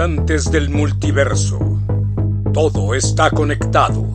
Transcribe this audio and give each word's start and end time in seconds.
ambulantes 0.00 0.50
del 0.50 0.70
multiverso. 0.70 1.58
Todo 2.54 2.94
está 2.94 3.30
conectado. 3.30 4.06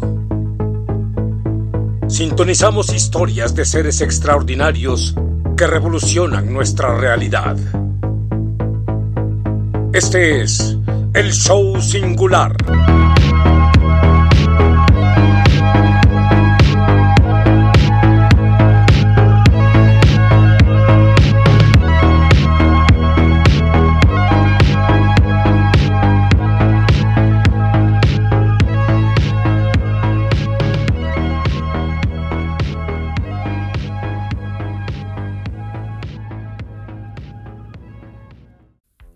Sintonizamos 2.07 2.91
historias 2.91 3.53
de 3.53 3.65
seres 3.65 4.01
extraordinarios 4.01 5.13
que 5.55 5.67
revolucionan 5.67 6.51
nuestra 6.51 6.97
realidad. 6.97 7.55
Este 9.93 10.41
es 10.41 10.75
el 11.13 11.31
show 11.31 11.79
singular. 11.79 13.04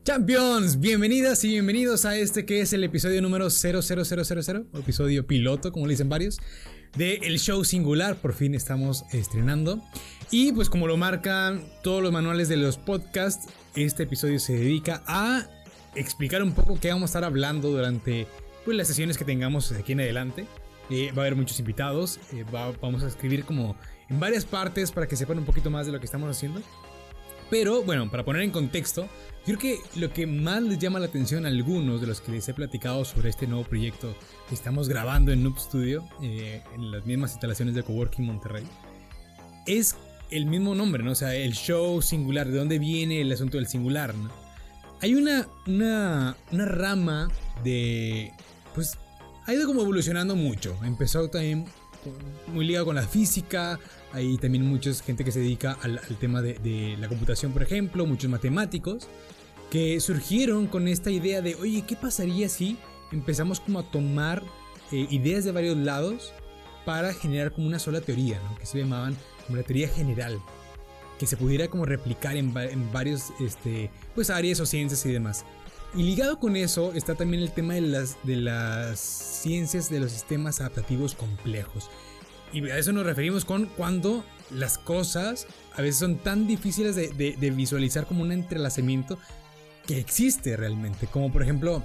Champions, 0.09 0.80
bienvenidas 0.80 1.44
y 1.44 1.49
bienvenidos 1.49 2.04
a 2.04 2.18
este 2.18 2.44
que 2.44 2.62
es 2.62 2.73
el 2.73 2.84
episodio 2.84 3.22
número 3.22 3.52
00000, 3.52 4.66
o 4.73 4.80
episodio 4.80 5.27
piloto, 5.27 5.72
como 5.72 5.85
le 5.85 5.91
dicen 5.94 6.09
varios, 6.09 6.40
de 6.98 7.18
El 7.18 7.38
Show 7.38 7.63
Singular. 7.63 8.16
Por 8.16 8.34
fin 8.34 8.55
estamos 8.55 9.05
estrenando. 9.12 9.80
Y 10.32 10.52
pues 10.52 10.68
como 10.68 10.88
lo 10.88 10.98
marcan 10.98 11.63
todos 11.84 12.02
los 12.02 12.12
manuales 12.12 12.49
de 12.49 12.57
los 12.57 12.77
podcasts, 12.77 13.54
este 13.76 14.02
episodio 14.02 14.40
se 14.40 14.54
dedica 14.54 15.04
a 15.05 15.46
explicar 15.93 16.41
un 16.41 16.54
poco 16.54 16.80
qué 16.82 16.90
vamos 16.90 17.04
a 17.04 17.05
estar 17.12 17.24
hablando 17.24 17.70
durante 17.70 18.26
pues, 18.65 18.76
las 18.76 18.87
sesiones 18.87 19.15
que 19.15 19.26
tengamos 19.26 19.71
aquí 19.74 19.91
en 19.91 19.99
adelante. 19.99 20.48
Eh, 20.90 21.12
va 21.12 21.21
a 21.21 21.26
haber 21.27 21.35
muchos 21.35 21.60
invitados, 21.60 22.20
eh, 22.34 22.43
vamos 22.82 23.04
a 23.04 23.07
escribir 23.07 23.46
como 23.46 23.76
en 24.10 24.20
varias 24.20 24.43
partes 24.43 24.91
para 24.91 25.07
que 25.07 25.15
sepan 25.15 25.37
un 25.37 25.46
poquito 25.46 25.70
más 25.70 25.85
de 25.85 25.91
lo 25.91 25.99
que 25.99 26.07
estamos 26.07 26.35
haciendo. 26.35 26.63
Pero 27.50 27.84
bueno, 27.84 28.10
para 28.12 28.24
poner 28.24 28.44
en 28.44 28.52
contexto, 28.52 29.08
Creo 29.46 29.58
que 29.58 29.80
lo 29.96 30.14
que 30.14 30.28
más 30.28 30.62
les 30.62 30.78
llama 30.78 31.00
la 31.00 31.08
atención 31.08 31.46
a 31.46 31.48
algunos 31.48 32.02
de 32.02 32.05
los 32.08 32.22
que 32.22 32.32
les 32.32 32.48
he 32.50 32.54
platicado 32.54 33.04
sobre 33.05 33.30
este 33.30 33.48
nuevo 33.48 33.64
proyecto 33.64 34.16
que 34.48 34.54
estamos 34.54 34.90
grabando 34.90 35.32
en 35.32 35.44
Noob 35.44 35.58
Studio, 35.58 36.08
eh, 36.22 36.62
en 36.76 36.92
las 36.92 37.05
mismas 37.05 37.32
instalaciones 37.32 37.74
de 37.74 37.82
Coworking 37.82 38.26
Monterrey, 38.26 38.64
es 39.66 39.96
el 40.30 40.46
mismo 40.46 40.76
nombre, 40.76 41.04
¿no? 41.04 41.14
O 41.14 41.16
sea, 41.16 41.34
el 41.34 41.54
show 41.54 42.02
singular, 42.02 42.48
de 42.48 42.60
dónde 42.60 42.77
viene 42.77 43.22
el 43.22 43.32
asunto 43.32 43.58
del 43.58 43.68
singular, 43.68 44.14
¿no? 44.14 44.30
Hay 45.02 45.16
una, 45.16 45.48
una, 45.66 46.36
una 46.52 46.66
rama 46.66 47.30
de... 47.64 48.32
Pues 48.76 48.98
ha 49.48 49.54
ido 49.54 49.66
como 49.66 49.82
evolucionando 49.82 50.36
mucho. 50.36 50.77
Empezó 50.84 51.27
también 51.30 51.66
muy 52.54 52.68
ligado 52.68 52.86
con 52.86 52.96
la 52.96 53.08
física, 53.08 53.80
hay 54.13 54.38
también 54.38 54.65
mucha 54.65 54.93
gente 54.93 55.24
que 55.24 55.32
se 55.32 55.40
dedica 55.40 55.77
al, 55.82 55.99
tema 56.20 56.41
de, 56.41 56.96
la 56.99 57.07
computación, 57.07 57.52
por 57.52 57.63
ejemplo, 57.63 58.05
muchos 58.05 58.29
matemáticos, 58.29 59.07
que 59.70 59.99
surgieron 59.99 60.68
con 60.68 60.88
esta 60.88 61.12
idea 61.12 61.41
de, 61.41 61.55
oye, 61.55 61.84
¿qué 61.88 61.96
pasaría 61.96 62.49
si 62.49 62.77
empezamos 63.12 63.60
como 63.60 63.80
a 63.80 63.84
tomar 63.84 64.41
eh, 64.91 65.07
ideas 65.12 65.44
de 65.44 65.52
varios 65.52 65.78
lados 65.78 66.34
para 66.85 67.13
generar 67.13 67.52
como 67.52 67.68
una 67.68 67.78
sola 67.78 68.02
teoría, 68.02 68.40
¿no? 68.40 68.57
que 68.57 68.66
se 68.66 68.80
llamaban 68.80 69.16
como 69.46 69.57
la 69.57 69.63
teoría 69.63 69.88
general, 69.88 70.40
que 71.19 71.28
se 71.28 71.38
pudiera 71.38 71.68
como 71.68 71.85
replicar 71.85 72.35
en, 72.35 72.56
en 72.57 72.91
varios 72.91 73.31
este, 73.40 73.91
pues, 74.16 74.30
áreas 74.30 74.59
o 74.59 74.66
ciencias 74.66 75.06
y 75.06 75.12
demás. 75.12 75.46
Y 75.96 76.03
ligado 76.03 76.40
con 76.40 76.56
eso 76.56 76.94
está 76.94 77.16
también 77.16 77.41
el 77.41 77.52
tema 77.52 77.74
de 77.74 77.81
las, 77.81 78.18
de 78.24 78.36
las 78.36 79.00
ciencias 79.00 79.90
de 79.90 80.00
los 80.00 80.12
sistemas 80.12 80.59
adaptativos 80.62 81.16
complejos. 81.16 81.90
Y 82.54 82.70
a 82.70 82.78
eso 82.78 82.92
nos 82.92 83.06
referimos 83.06 83.46
con 83.46 83.68
cuando 83.68 84.26
las 84.52 84.78
cosas 84.78 85.48
a 85.76 85.82
veces 85.82 85.98
son 85.98 86.18
tan 86.18 86.48
difíciles 86.48 86.96
de, 86.96 87.52
visualizar 87.56 88.06
como 88.06 88.24
un 88.24 88.32
entrelazamiento 88.32 89.18
que 89.86 90.00
existe 90.00 90.58
realmente. 90.58 91.08
Como 91.08 91.32
por 91.32 91.44
ejemplo, 91.44 91.84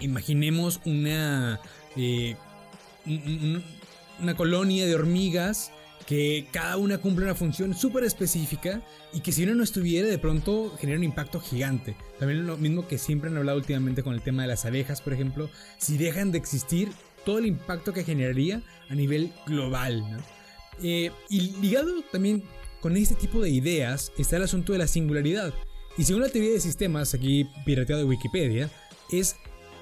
imaginemos 0.00 0.80
una, 0.84 1.60
eh, 1.96 2.36
una 3.06 4.34
colonia 4.36 4.86
de 4.86 4.94
hormigas 4.94 5.72
que 6.06 6.46
cada 6.50 6.76
una 6.76 6.98
cumple 6.98 7.24
una 7.24 7.34
función 7.34 7.74
súper 7.74 8.04
específica 8.04 8.82
y 9.12 9.20
que 9.20 9.32
si 9.32 9.44
uno 9.44 9.54
no 9.54 9.62
estuviera 9.62 10.08
de 10.08 10.18
pronto 10.18 10.76
genera 10.78 10.98
un 10.98 11.04
impacto 11.04 11.40
gigante. 11.40 11.96
También 12.18 12.46
lo 12.46 12.56
mismo 12.56 12.88
que 12.88 12.98
siempre 12.98 13.30
han 13.30 13.36
hablado 13.36 13.58
últimamente 13.58 14.02
con 14.02 14.14
el 14.14 14.22
tema 14.22 14.42
de 14.42 14.48
las 14.48 14.64
abejas, 14.64 15.00
por 15.00 15.12
ejemplo, 15.12 15.48
si 15.78 15.98
dejan 15.98 16.32
de 16.32 16.38
existir, 16.38 16.90
todo 17.24 17.38
el 17.38 17.46
impacto 17.46 17.92
que 17.92 18.04
generaría 18.04 18.62
a 18.88 18.94
nivel 18.94 19.32
global. 19.46 20.04
Eh, 20.82 21.10
y 21.28 21.40
ligado 21.60 22.02
también 22.10 22.42
con 22.80 22.96
este 22.96 23.14
tipo 23.14 23.40
de 23.40 23.50
ideas 23.50 24.12
está 24.18 24.36
el 24.36 24.42
asunto 24.42 24.72
de 24.72 24.78
la 24.78 24.86
singularidad. 24.86 25.54
Y 25.96 26.04
según 26.04 26.22
la 26.22 26.28
teoría 26.28 26.52
de 26.52 26.60
sistemas, 26.60 27.14
aquí 27.14 27.46
pirateado 27.64 28.02
de 28.02 28.08
Wikipedia, 28.08 28.70
es 29.10 29.36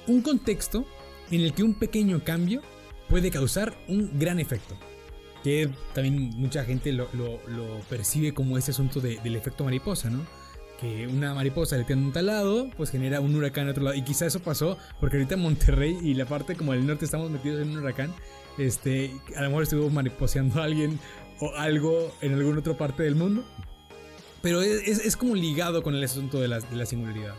un 0.07 0.23
contexto 0.23 0.85
en 1.31 1.41
el 1.41 1.55
que 1.55 1.63
un 1.63 1.75
pequeño 1.75 2.23
cambio 2.25 2.63
puede 3.09 3.31
causar 3.31 3.75
un 3.89 4.19
gran 4.19 4.41
efecto. 4.41 4.77
Que 5.45 5.71
también 5.95 6.31
mucha 6.37 6.65
gente 6.65 6.93
lo, 6.93 7.09
percibe 7.89 8.35
como 8.35 8.59
ese 8.59 8.73
asunto 8.73 9.01
del 9.01 9.37
efecto 9.37 9.65
mariposa, 9.65 10.11
¿no? 10.11 10.27
Que 10.81 11.07
una 11.07 11.35
mariposa 11.35 11.77
le 11.77 11.85
tiene 11.85 12.03
un 12.03 12.13
talado, 12.13 12.71
pues 12.77 12.91
genera 12.91 13.21
un 13.21 13.35
huracán 13.35 13.65
en 13.65 13.71
otro 13.71 13.85
lado. 13.85 13.97
Y 13.97 14.03
quizá 14.03 14.27
eso 14.27 14.41
pasó 14.41 14.79
porque 14.99 15.17
ahorita 15.19 15.35
en 15.35 15.41
Monterrey 15.41 15.99
y 16.03 16.15
la 16.15 16.25
parte 16.25 16.57
como 16.57 16.73
del 16.73 16.87
norte 16.87 17.05
estamos 17.05 17.31
metidos 17.31 17.63
en 17.63 17.71
un 17.71 17.79
huracán. 17.79 18.15
Este, 18.59 19.13
a 19.37 19.43
lo 19.43 19.49
mejor 19.49 19.63
estuvo 19.65 19.91
mariposeando 19.91 20.61
a 20.61 20.65
alguien 20.65 20.99
o 21.41 21.55
algo 21.57 22.13
en 22.21 22.35
alguna 22.35 22.61
otra 22.61 22.75
parte 22.75 23.03
del 23.03 23.15
mundo. 23.15 23.45
Pero 24.43 24.63
es, 24.63 25.17
como 25.19 25.35
ligado 25.35 25.83
con 25.83 25.95
el 25.95 26.03
asunto 26.03 26.41
de 26.41 26.49
la, 26.49 26.61
de 26.61 26.77
la, 26.77 26.87
singularidad. 26.87 27.35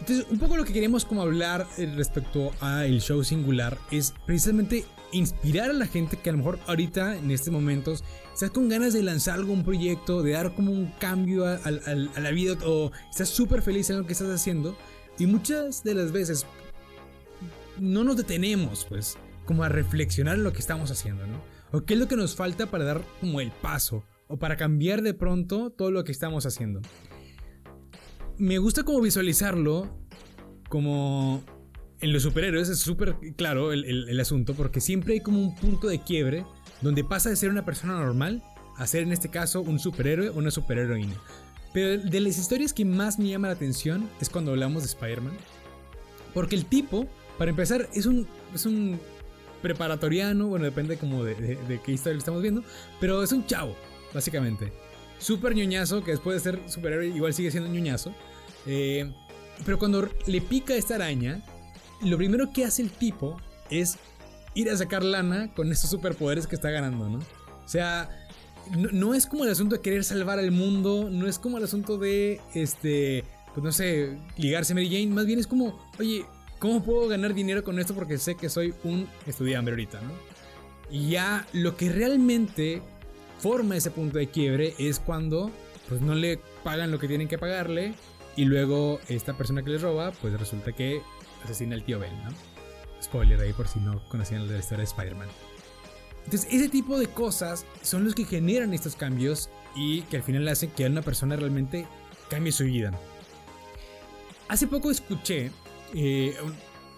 Entonces, 0.00 0.26
un 0.30 0.38
poco 0.38 0.56
lo 0.56 0.64
que 0.64 0.72
queremos 0.72 1.04
como 1.04 1.22
hablar 1.22 1.66
eh, 1.76 1.92
respecto 1.94 2.52
a 2.60 2.86
el 2.86 3.00
show 3.00 3.22
singular 3.22 3.78
es 3.90 4.14
precisamente 4.26 4.84
inspirar 5.12 5.70
a 5.70 5.74
la 5.74 5.86
gente 5.86 6.16
que 6.16 6.30
a 6.30 6.32
lo 6.32 6.38
mejor 6.38 6.58
ahorita, 6.66 7.16
en 7.16 7.30
estos 7.30 7.52
momentos, 7.52 8.02
estás 8.32 8.50
con 8.50 8.68
ganas 8.68 8.94
de 8.94 9.02
lanzar 9.02 9.34
algún 9.34 9.62
proyecto, 9.62 10.22
de 10.22 10.32
dar 10.32 10.54
como 10.54 10.72
un 10.72 10.86
cambio 10.98 11.46
a, 11.46 11.58
la 11.70 12.30
vida 12.30 12.56
o 12.64 12.90
estás 13.10 13.28
súper 13.28 13.60
feliz 13.62 13.90
en 13.90 13.98
lo 13.98 14.06
que 14.06 14.12
estás 14.12 14.30
haciendo. 14.30 14.76
Y 15.18 15.26
muchas 15.26 15.84
de 15.84 15.94
las 15.94 16.12
veces 16.12 16.46
no 17.78 18.02
nos 18.04 18.16
detenemos, 18.16 18.86
pues, 18.88 19.18
como 19.44 19.64
a 19.64 19.68
reflexionar 19.68 20.36
en 20.36 20.44
lo 20.44 20.52
que 20.52 20.60
estamos 20.60 20.90
haciendo, 20.90 21.26
¿no? 21.26 21.42
O 21.72 21.84
qué 21.84 21.94
es 21.94 22.00
lo 22.00 22.08
que 22.08 22.16
nos 22.16 22.34
falta 22.34 22.66
para 22.66 22.84
dar 22.84 23.02
como 23.20 23.40
el 23.40 23.50
paso 23.50 24.04
o 24.28 24.38
para 24.38 24.56
cambiar 24.56 25.02
de 25.02 25.12
pronto 25.12 25.70
todo 25.70 25.90
lo 25.90 26.04
que 26.04 26.12
estamos 26.12 26.46
haciendo. 26.46 26.80
Me 28.40 28.56
gusta 28.56 28.84
como 28.84 29.02
visualizarlo 29.02 29.86
como 30.70 31.44
en 32.00 32.10
los 32.10 32.22
superhéroes 32.22 32.70
es 32.70 32.78
súper 32.78 33.16
claro 33.36 33.70
el, 33.70 34.18
asunto 34.18 34.54
porque 34.54 34.80
siempre 34.80 35.12
hay 35.12 35.20
como 35.20 35.38
un 35.38 35.54
punto 35.54 35.88
de 35.88 36.02
quiebre 36.02 36.46
donde 36.80 37.04
pasa 37.04 37.28
de 37.28 37.36
ser 37.36 37.50
una 37.50 37.66
persona 37.66 37.92
normal 37.92 38.42
a 38.78 38.86
ser 38.86 39.02
en 39.02 39.12
este 39.12 39.28
caso 39.28 39.60
un 39.60 39.78
superhéroe 39.78 40.30
o 40.30 40.38
una 40.38 40.50
superheroína. 40.50 41.16
Pero 41.74 42.02
de 42.02 42.20
las 42.20 42.38
historias 42.38 42.72
que 42.72 42.86
más 42.86 43.18
me 43.18 43.28
llama 43.28 43.48
la 43.48 43.52
atención 43.52 44.08
es 44.22 44.30
cuando 44.30 44.52
hablamos 44.52 44.84
de 44.84 44.88
Spider-Man. 44.88 45.36
Porque 46.32 46.56
el 46.56 46.64
tipo, 46.64 47.06
para 47.36 47.50
empezar, 47.50 47.90
es 47.92 48.06
un, 48.06 48.26
es 48.54 48.64
un 48.64 48.98
preparatoriano, 49.60 50.46
bueno, 50.46 50.64
depende 50.64 50.96
como 50.96 51.24
de, 51.24 51.58
qué 51.84 51.92
historia 51.92 52.14
lo 52.14 52.20
estamos 52.20 52.40
viendo, 52.40 52.64
pero 53.00 53.22
es 53.22 53.32
un 53.32 53.44
chavo, 53.44 53.76
básicamente. 54.14 54.72
Súper 55.18 55.54
ñoñazo, 55.54 56.02
que 56.02 56.12
después 56.12 56.42
de 56.42 56.50
ser 56.52 56.70
superhéroe 56.70 57.08
igual 57.08 57.34
sigue 57.34 57.50
siendo 57.50 57.68
ñoñazo. 57.68 58.14
Eh, 58.66 59.12
pero 59.64 59.78
cuando 59.78 60.08
le 60.26 60.40
pica 60.40 60.74
esta 60.74 60.96
araña, 60.96 61.42
lo 62.02 62.16
primero 62.16 62.52
que 62.52 62.64
hace 62.64 62.82
el 62.82 62.90
tipo 62.90 63.36
es 63.70 63.98
ir 64.54 64.70
a 64.70 64.76
sacar 64.76 65.04
lana 65.04 65.52
con 65.54 65.70
estos 65.70 65.90
superpoderes 65.90 66.46
que 66.46 66.56
está 66.56 66.70
ganando, 66.70 67.08
¿no? 67.08 67.18
O 67.18 67.68
sea, 67.68 68.08
no, 68.70 69.14
es 69.14 69.26
como 69.26 69.44
el 69.44 69.50
asunto 69.50 69.76
de 69.76 69.82
querer 69.82 70.04
salvar 70.04 70.38
al 70.38 70.50
mundo, 70.50 71.08
no 71.10 71.26
es 71.26 71.38
como 71.38 71.58
el 71.58 71.64
asunto 71.64 71.98
de, 71.98 72.40
este, 72.54 73.24
pues 73.54 73.64
no 73.64 73.72
sé, 73.72 74.18
ligarse 74.36 74.72
a 74.72 74.74
Mary 74.74 74.88
Jane, 74.88 75.14
más 75.14 75.26
bien 75.26 75.38
es 75.38 75.46
como, 75.46 75.78
oye, 75.98 76.24
¿cómo 76.58 76.82
puedo 76.82 77.08
ganar 77.08 77.34
dinero 77.34 77.62
con 77.62 77.78
esto? 77.78 77.94
Porque 77.94 78.18
sé 78.18 78.34
que 78.34 78.48
soy 78.48 78.74
un 78.84 79.08
estudiante 79.26 79.70
ahorita, 79.70 80.00
¿no? 80.00 80.12
Y 80.90 81.10
ya 81.10 81.46
lo 81.52 81.76
que 81.76 81.90
realmente 81.90 82.82
forma 83.38 83.76
ese 83.76 83.90
punto 83.90 84.18
de 84.18 84.28
quiebre 84.28 84.74
es 84.78 84.98
cuando, 84.98 85.50
pues 85.88 86.00
no 86.00 86.14
le 86.14 86.40
pagan 86.64 86.90
lo 86.90 86.98
que 86.98 87.08
tienen 87.08 87.28
que 87.28 87.38
pagarle 87.38 87.94
y 88.36 88.44
luego 88.44 89.00
esta 89.08 89.36
persona 89.36 89.62
que 89.62 89.70
les 89.70 89.82
roba, 89.82 90.12
pues 90.12 90.38
resulta 90.38 90.72
que 90.72 91.02
asesina 91.44 91.74
al 91.74 91.84
tío 91.84 91.98
Ben, 91.98 92.12
¿no? 92.24 92.30
Spoiler 93.02 93.40
ahí 93.40 93.52
por 93.52 93.68
si 93.68 93.80
no 93.80 94.02
conocían 94.08 94.46
la 94.46 94.58
historia 94.58 94.78
de 94.78 94.90
Spider-Man. 94.90 95.28
Entonces, 96.24 96.48
ese 96.52 96.68
tipo 96.68 96.98
de 96.98 97.06
cosas 97.06 97.64
son 97.82 98.04
los 98.04 98.14
que 98.14 98.24
generan 98.24 98.74
estos 98.74 98.94
cambios 98.94 99.50
y 99.74 100.02
que 100.02 100.18
al 100.18 100.22
final 100.22 100.46
hacen 100.48 100.70
que 100.70 100.86
una 100.86 101.02
persona 101.02 101.36
realmente 101.36 101.86
cambie 102.28 102.52
su 102.52 102.64
vida. 102.64 102.92
Hace 104.48 104.66
poco 104.66 104.90
escuché 104.90 105.50
eh, 105.94 106.36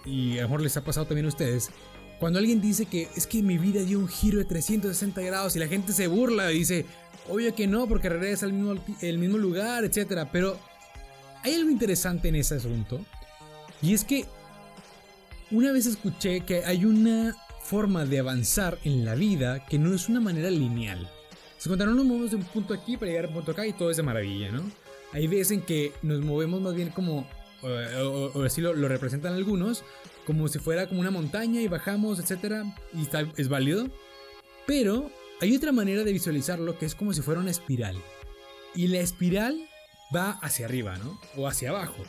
y 0.05 0.39
a 0.39 0.43
lo 0.43 0.49
mejor 0.49 0.63
les 0.63 0.77
ha 0.77 0.85
pasado 0.85 1.07
también 1.07 1.27
a 1.27 1.29
ustedes, 1.29 1.71
cuando 2.19 2.39
alguien 2.39 2.61
dice 2.61 2.87
que 2.87 3.09
es 3.17 3.27
que 3.27 3.43
mi 3.43 3.59
vida 3.59 3.83
dio 3.83 3.99
un 3.99 4.09
giro 4.09 4.39
de 4.39 4.45
360 4.45 5.21
grados 5.23 5.57
y 5.57 5.59
la 5.59 5.67
gente 5.67 5.93
se 5.93 6.07
burla 6.07 6.53
y 6.53 6.61
dice, 6.61 6.87
obvio 7.29 7.55
que 7.55 7.67
no, 7.67 7.87
porque 7.89 8.09
regresa 8.09 8.47
al 8.47 8.53
mismo, 8.53 8.81
el 9.01 9.19
mismo 9.19 9.39
lugar, 9.39 9.85
etc. 9.85 10.29
Pero 10.31 10.59
hay 11.43 11.55
algo 11.55 11.71
interesante 11.71 12.29
en 12.29 12.37
ese 12.37 12.57
asunto. 12.57 13.01
Y 13.81 13.95
es 13.95 14.05
que 14.05 14.27
una 15.51 15.73
vez 15.73 15.87
escuché 15.87 16.43
que 16.43 16.65
hay 16.65 16.85
una 16.85 17.37
forma 17.63 18.05
de 18.05 18.19
avanzar 18.19 18.79
en 18.85 19.05
la 19.05 19.15
vida 19.15 19.67
que 19.67 19.79
no 19.79 19.95
es 19.95 20.09
una 20.09 20.21
manera 20.21 20.51
lineal. 20.51 21.09
Se 21.59 21.69
contaron 21.69 21.97
nos 21.97 22.05
movemos 22.05 22.31
de 22.31 22.37
un 22.37 22.45
punto 22.45 22.75
aquí 22.75 22.97
para 22.97 23.11
llegar 23.11 23.25
a 23.27 23.29
un 23.29 23.35
punto 23.35 23.53
acá 23.53 23.67
y 23.67 23.73
todo 23.73 23.91
es 23.91 23.97
de 23.97 24.03
maravilla, 24.03 24.51
¿no? 24.51 24.63
Hay 25.13 25.27
veces 25.27 25.53
en 25.53 25.63
que 25.63 25.93
nos 26.03 26.21
movemos 26.23 26.61
más 26.61 26.75
bien 26.75 26.91
como, 26.91 27.27
o, 27.63 28.43
así 28.43 28.61
lo, 28.61 28.73
representan 28.73 29.35
algunos, 29.35 29.85
como 30.27 30.49
si 30.49 30.59
fuera 30.59 30.89
como 30.89 31.01
una 31.01 31.11
montaña 31.11 31.61
y 31.61 31.69
bajamos, 31.69 32.19
etcétera, 32.19 32.65
y 32.95 33.03
está, 33.03 33.27
es 33.37 33.49
válido. 33.49 33.89
Pero 34.67 35.11
hay 35.41 35.55
otra 35.55 35.71
manera 35.73 36.03
de 36.03 36.13
visualizarlo 36.13 36.79
que 36.79 36.87
es 36.87 36.95
como 36.95 37.13
si 37.13 37.21
fuera 37.21 37.41
una 37.41 37.51
espiral. 37.51 37.97
Y 38.75 38.89
la 38.89 39.01
espiral 39.01 39.69
va 40.15 40.33
hacia 40.43 40.67
arriba, 40.67 40.97
¿no? 40.99 41.19
O 41.37 41.47
hacia 41.47 41.71
abajo. 41.71 42.03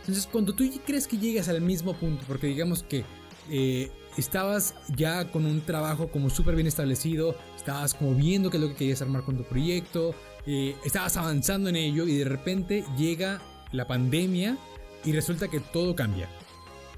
Entonces, 0.00 0.28
cuando 0.30 0.52
tú 0.52 0.68
crees 0.84 1.06
que 1.06 1.18
llegas 1.18 1.48
al 1.48 1.60
mismo 1.60 1.94
punto, 1.94 2.24
porque 2.26 2.48
digamos 2.48 2.82
que 2.82 3.04
eh, 3.50 3.90
estabas 4.16 4.74
ya 4.94 5.30
con 5.30 5.46
un 5.46 5.60
trabajo 5.60 6.08
como 6.08 6.30
súper 6.30 6.54
bien 6.54 6.66
establecido, 6.66 7.36
estabas 7.56 7.94
como 7.94 8.14
viendo 8.14 8.50
qué 8.50 8.56
es 8.56 8.62
lo 8.62 8.68
que 8.70 8.74
querías 8.74 9.02
armar 9.02 9.22
con 9.22 9.36
tu 9.36 9.44
proyecto, 9.44 10.14
eh, 10.46 10.74
estabas 10.84 11.16
avanzando 11.16 11.68
en 11.68 11.76
ello 11.76 12.06
y 12.06 12.16
de 12.16 12.24
repente 12.24 12.84
llega 12.96 13.40
la 13.70 13.86
pandemia 13.86 14.58
y 15.04 15.12
resulta 15.12 15.48
que 15.48 15.60
todo 15.60 15.94
cambia. 15.94 16.28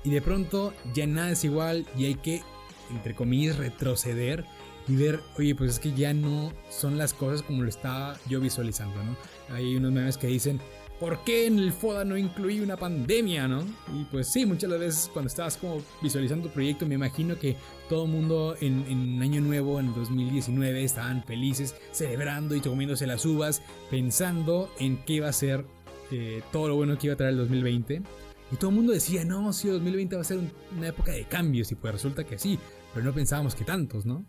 Y 0.03 0.11
de 0.11 0.23
pronto 0.23 0.75
ya 0.95 1.07
nada 1.07 1.31
es 1.31 1.45
igual 1.45 1.87
y 1.97 2.07
hay 2.07 2.15
que, 2.17 2.43
entre 2.91 3.15
comillas, 3.15 3.57
retroceder 3.57 4.45
y 4.87 4.97
ver, 4.97 5.21
oye, 5.39 5.55
pues 5.55 5.73
es 5.73 5.79
que 5.79 5.93
ya 5.93 6.13
no 6.13 6.53
son 6.71 6.99
las 6.99 7.15
cosas 7.15 7.43
como 7.43 7.63
lo 7.63 7.69
estaba 7.69 8.19
yo 8.29 8.41
visualizando, 8.41 9.03
¿no? 9.03 9.17
Hay 9.55 9.77
unos 9.77 9.93
memes 9.93 10.19
que 10.19 10.27
dicen, 10.27 10.61
¿por 11.01 11.25
qué 11.25 11.47
en 11.47 11.59
el 11.59 11.73
FODA 11.73 12.05
no 12.05 12.17
incluí 12.17 12.61
una 12.61 12.77
pandemia, 12.77 13.49
no? 13.49 13.65
Y 13.95 14.05
pues 14.11 14.29
sí, 14.29 14.47
muchas 14.47 14.71
veces 14.71 15.11
cuando 15.13 15.29
estabas 15.29 15.57
como 15.57 15.83
visualizando 16.03 16.49
tu 16.49 16.55
proyecto, 16.55 16.87
me 16.87 16.95
imagino 16.95 17.39
que 17.39 17.57
todo 17.89 18.05
el 18.05 18.11
mundo 18.11 18.57
en, 18.61 19.23
Año 19.23 19.41
Nuevo, 19.41 19.81
en 19.81 19.95
2019, 19.95 20.85
estaban 20.85 21.25
felices, 21.25 21.75
celebrando 21.93 22.55
y 22.55 22.61
comiéndose 22.61 23.07
las 23.07 23.25
uvas, 23.25 23.63
pensando 23.91 24.71
en 24.79 24.99
qué 25.05 25.15
iba 25.15 25.29
a 25.29 25.33
ser 25.33 25.65
eh, 26.11 26.43
todo 26.53 26.69
lo 26.69 26.77
bueno 26.77 26.99
que 26.99 27.07
iba 27.07 27.15
a 27.15 27.17
traer 27.17 27.33
el 27.33 27.39
2020. 27.39 28.03
Y 28.53 28.57
todo 28.57 28.71
el 28.71 28.77
mundo 28.77 28.93
decía, 28.93 29.25
no, 29.25 29.53
sí, 29.53 29.69
2020 29.69 30.17
va 30.17 30.23
a 30.23 30.25
ser 30.25 30.39
una 30.77 30.89
época 30.89 31.13
de 31.13 31.25
cambios, 31.25 31.73
y 31.73 31.75
pues 31.75 31.95
resulta 31.95 32.25
que 32.25 32.39
sí, 32.39 32.59
pero 32.93 33.05
no 33.05 33.13
pensábamos 33.13 33.55
que 33.55 33.65
tantos, 33.65 34.05
¿no? 34.05 34.27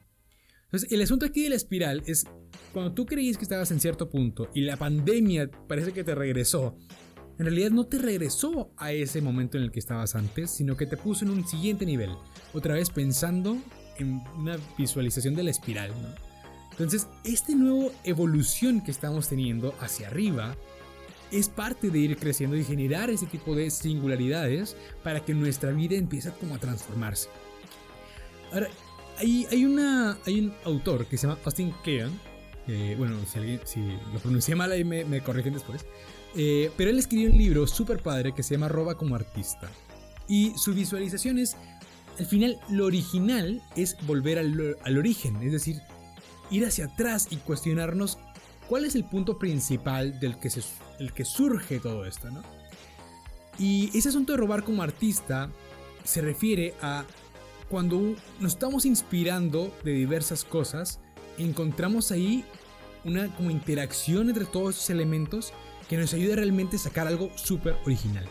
Entonces, 0.76 0.92
el 0.92 1.02
asunto 1.04 1.26
aquí 1.26 1.42
de 1.42 1.52
la 1.52 1.56
espiral 1.56 2.04
es 2.06 2.26
cuando 2.74 2.92
tú 2.92 3.06
creías 3.06 3.38
que 3.38 3.44
estabas 3.44 3.72
en 3.72 3.80
cierto 3.80 4.10
punto 4.10 4.50
y 4.54 4.60
la 4.60 4.76
pandemia 4.76 5.50
parece 5.70 5.94
que 5.94 6.04
te 6.04 6.14
regresó, 6.14 6.78
en 7.40 7.46
realidad 7.46 7.72
no 7.72 7.86
te 7.86 7.98
regresó 7.98 8.74
a 8.76 8.92
ese 8.92 9.22
momento 9.22 9.58
en 9.58 9.64
el 9.64 9.72
que 9.72 9.80
estabas 9.80 10.16
antes, 10.16 10.52
sino 10.52 10.76
que 10.76 10.86
te 10.86 10.98
puso 10.98 11.24
en 11.24 11.32
un 11.32 11.48
siguiente 11.48 11.86
nivel, 11.86 12.10
otra 12.54 12.74
vez 12.74 12.90
pensando 12.90 13.58
en 14.00 14.22
una 14.38 14.58
visualización 14.78 15.34
de 15.34 15.44
la 15.44 15.52
espiral, 15.52 15.94
Entonces, 16.72 17.08
esta 17.24 17.56
nueva 17.56 17.94
evolución 18.04 18.84
que 18.84 18.92
estamos 18.92 19.30
teniendo 19.30 19.74
hacia 19.80 20.10
arriba 20.10 20.58
es 21.32 21.48
parte 21.48 21.90
de 21.90 22.00
ir 22.00 22.18
creciendo 22.18 22.58
y 22.58 22.66
generar 22.66 23.10
ese 23.10 23.28
tipo 23.28 23.56
de 23.56 23.72
singularidades 23.72 24.76
para 25.06 25.24
que 25.24 25.34
nuestra 25.34 25.72
vida 25.72 25.96
empiece 25.96 26.32
como 26.32 26.56
a 26.56 26.60
transformarse. 26.60 27.30
Ahora, 28.52 28.68
hay, 29.18 29.66
una, 29.66 30.18
hay 30.26 30.40
un 30.40 30.54
autor 30.66 31.06
que 31.06 31.18
se 31.18 31.28
llama 31.28 31.40
Austin 31.46 31.74
Kleon. 31.84 32.20
bueno, 32.98 33.18
si, 33.26 33.60
si, 33.66 33.82
lo 34.14 34.20
pronuncié 34.20 34.56
mal 34.56 34.72
ahí 34.72 34.84
me, 34.84 35.06
me 35.06 35.22
corrigen 35.22 35.54
después. 35.54 35.86
Eh, 36.36 36.70
pero 36.76 36.90
él 36.90 37.00
escribió 37.00 37.30
un 37.32 37.38
libro 37.38 37.66
súper 37.66 38.04
padre 38.04 38.34
que 38.34 38.44
se 38.44 38.56
llama 38.56 38.68
Roba 38.68 38.96
como 38.96 39.16
artista. 39.16 39.70
Y 40.28 40.54
su 40.58 40.74
visualización 40.74 41.38
es, 41.38 41.56
al 42.20 42.26
final, 42.26 42.60
lo 42.70 42.86
original 42.86 43.62
es 43.76 43.96
volver 44.06 44.40
al, 44.40 44.78
al 44.84 44.98
origen. 44.98 45.42
Es 45.42 45.54
decir, 45.54 45.82
ir 46.52 46.66
hacia 46.66 46.86
atrás 46.86 47.28
y 47.30 47.38
cuestionarnos 47.38 48.18
cuál 48.68 48.86
es 48.86 48.96
el 48.96 49.06
punto 49.06 49.38
principal 49.38 50.20
del 50.20 50.38
que, 50.38 50.50
se, 50.50 50.62
el 51.00 51.14
que 51.14 51.24
surge 51.24 51.80
todo 51.80 52.06
esto, 52.06 52.30
¿no? 52.30 52.42
Y 53.58 53.98
ese 53.98 54.10
asunto 54.10 54.34
de 54.34 54.38
robar 54.38 54.64
como 54.64 54.84
artista 54.84 55.50
se 56.04 56.20
refiere 56.22 56.74
a 56.82 57.06
cuando 57.76 58.16
nos 58.40 58.54
estamos 58.54 58.86
inspirando 58.86 59.70
de 59.84 59.92
diversas 59.92 60.46
cosas, 60.46 61.02
encontramos 61.38 62.10
ahí 62.10 62.46
una 63.04 63.28
como 63.36 63.52
interacción 63.52 64.30
entre 64.30 64.46
todos 64.46 64.76
esos 64.76 64.92
elementos 64.92 65.52
que 65.90 65.98
nos 65.98 66.14
ayuda 66.14 66.38
realmente 66.38 66.78
a 66.78 66.80
sacar 66.80 67.06
algo 67.06 67.30
súper 67.36 67.76
original. 67.86 68.30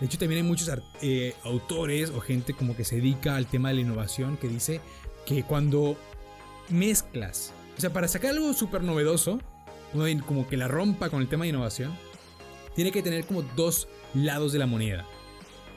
De 0.00 0.06
hecho, 0.06 0.16
también 0.16 0.42
hay 0.42 0.48
muchos 0.48 0.70
eh, 1.02 1.34
autores 1.44 2.08
o 2.08 2.22
gente 2.22 2.54
como 2.54 2.74
que 2.74 2.84
se 2.84 2.96
dedica 2.96 3.36
al 3.36 3.44
tema 3.44 3.68
de 3.68 3.74
la 3.74 3.80
innovación 3.82 4.38
que 4.38 4.48
dice 4.48 4.80
que 5.26 5.42
cuando 5.42 5.98
mezclas, 6.70 7.52
o 7.76 7.80
sea, 7.82 7.92
para 7.92 8.08
sacar 8.08 8.30
algo 8.30 8.54
súper 8.54 8.82
novedoso, 8.82 9.40
como 10.26 10.48
que 10.48 10.56
la 10.56 10.68
rompa 10.68 11.10
con 11.10 11.20
el 11.20 11.28
tema 11.28 11.44
de 11.44 11.50
innovación, 11.50 11.94
tiene 12.74 12.92
que 12.92 13.02
tener 13.02 13.26
como 13.26 13.42
dos 13.42 13.88
lados 14.14 14.54
de 14.54 14.58
la 14.58 14.66
moneda. 14.66 15.06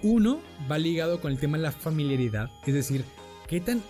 Uno 0.04 0.42
va 0.70 0.78
ligado 0.78 1.22
con 1.22 1.32
el 1.32 1.40
tema 1.40 1.58
de 1.58 1.64
la 1.64 1.72
familiaridad, 1.72 2.52
es 2.66 2.74
decir, 2.74 3.06
qué 3.48 3.60
tan 3.62 3.82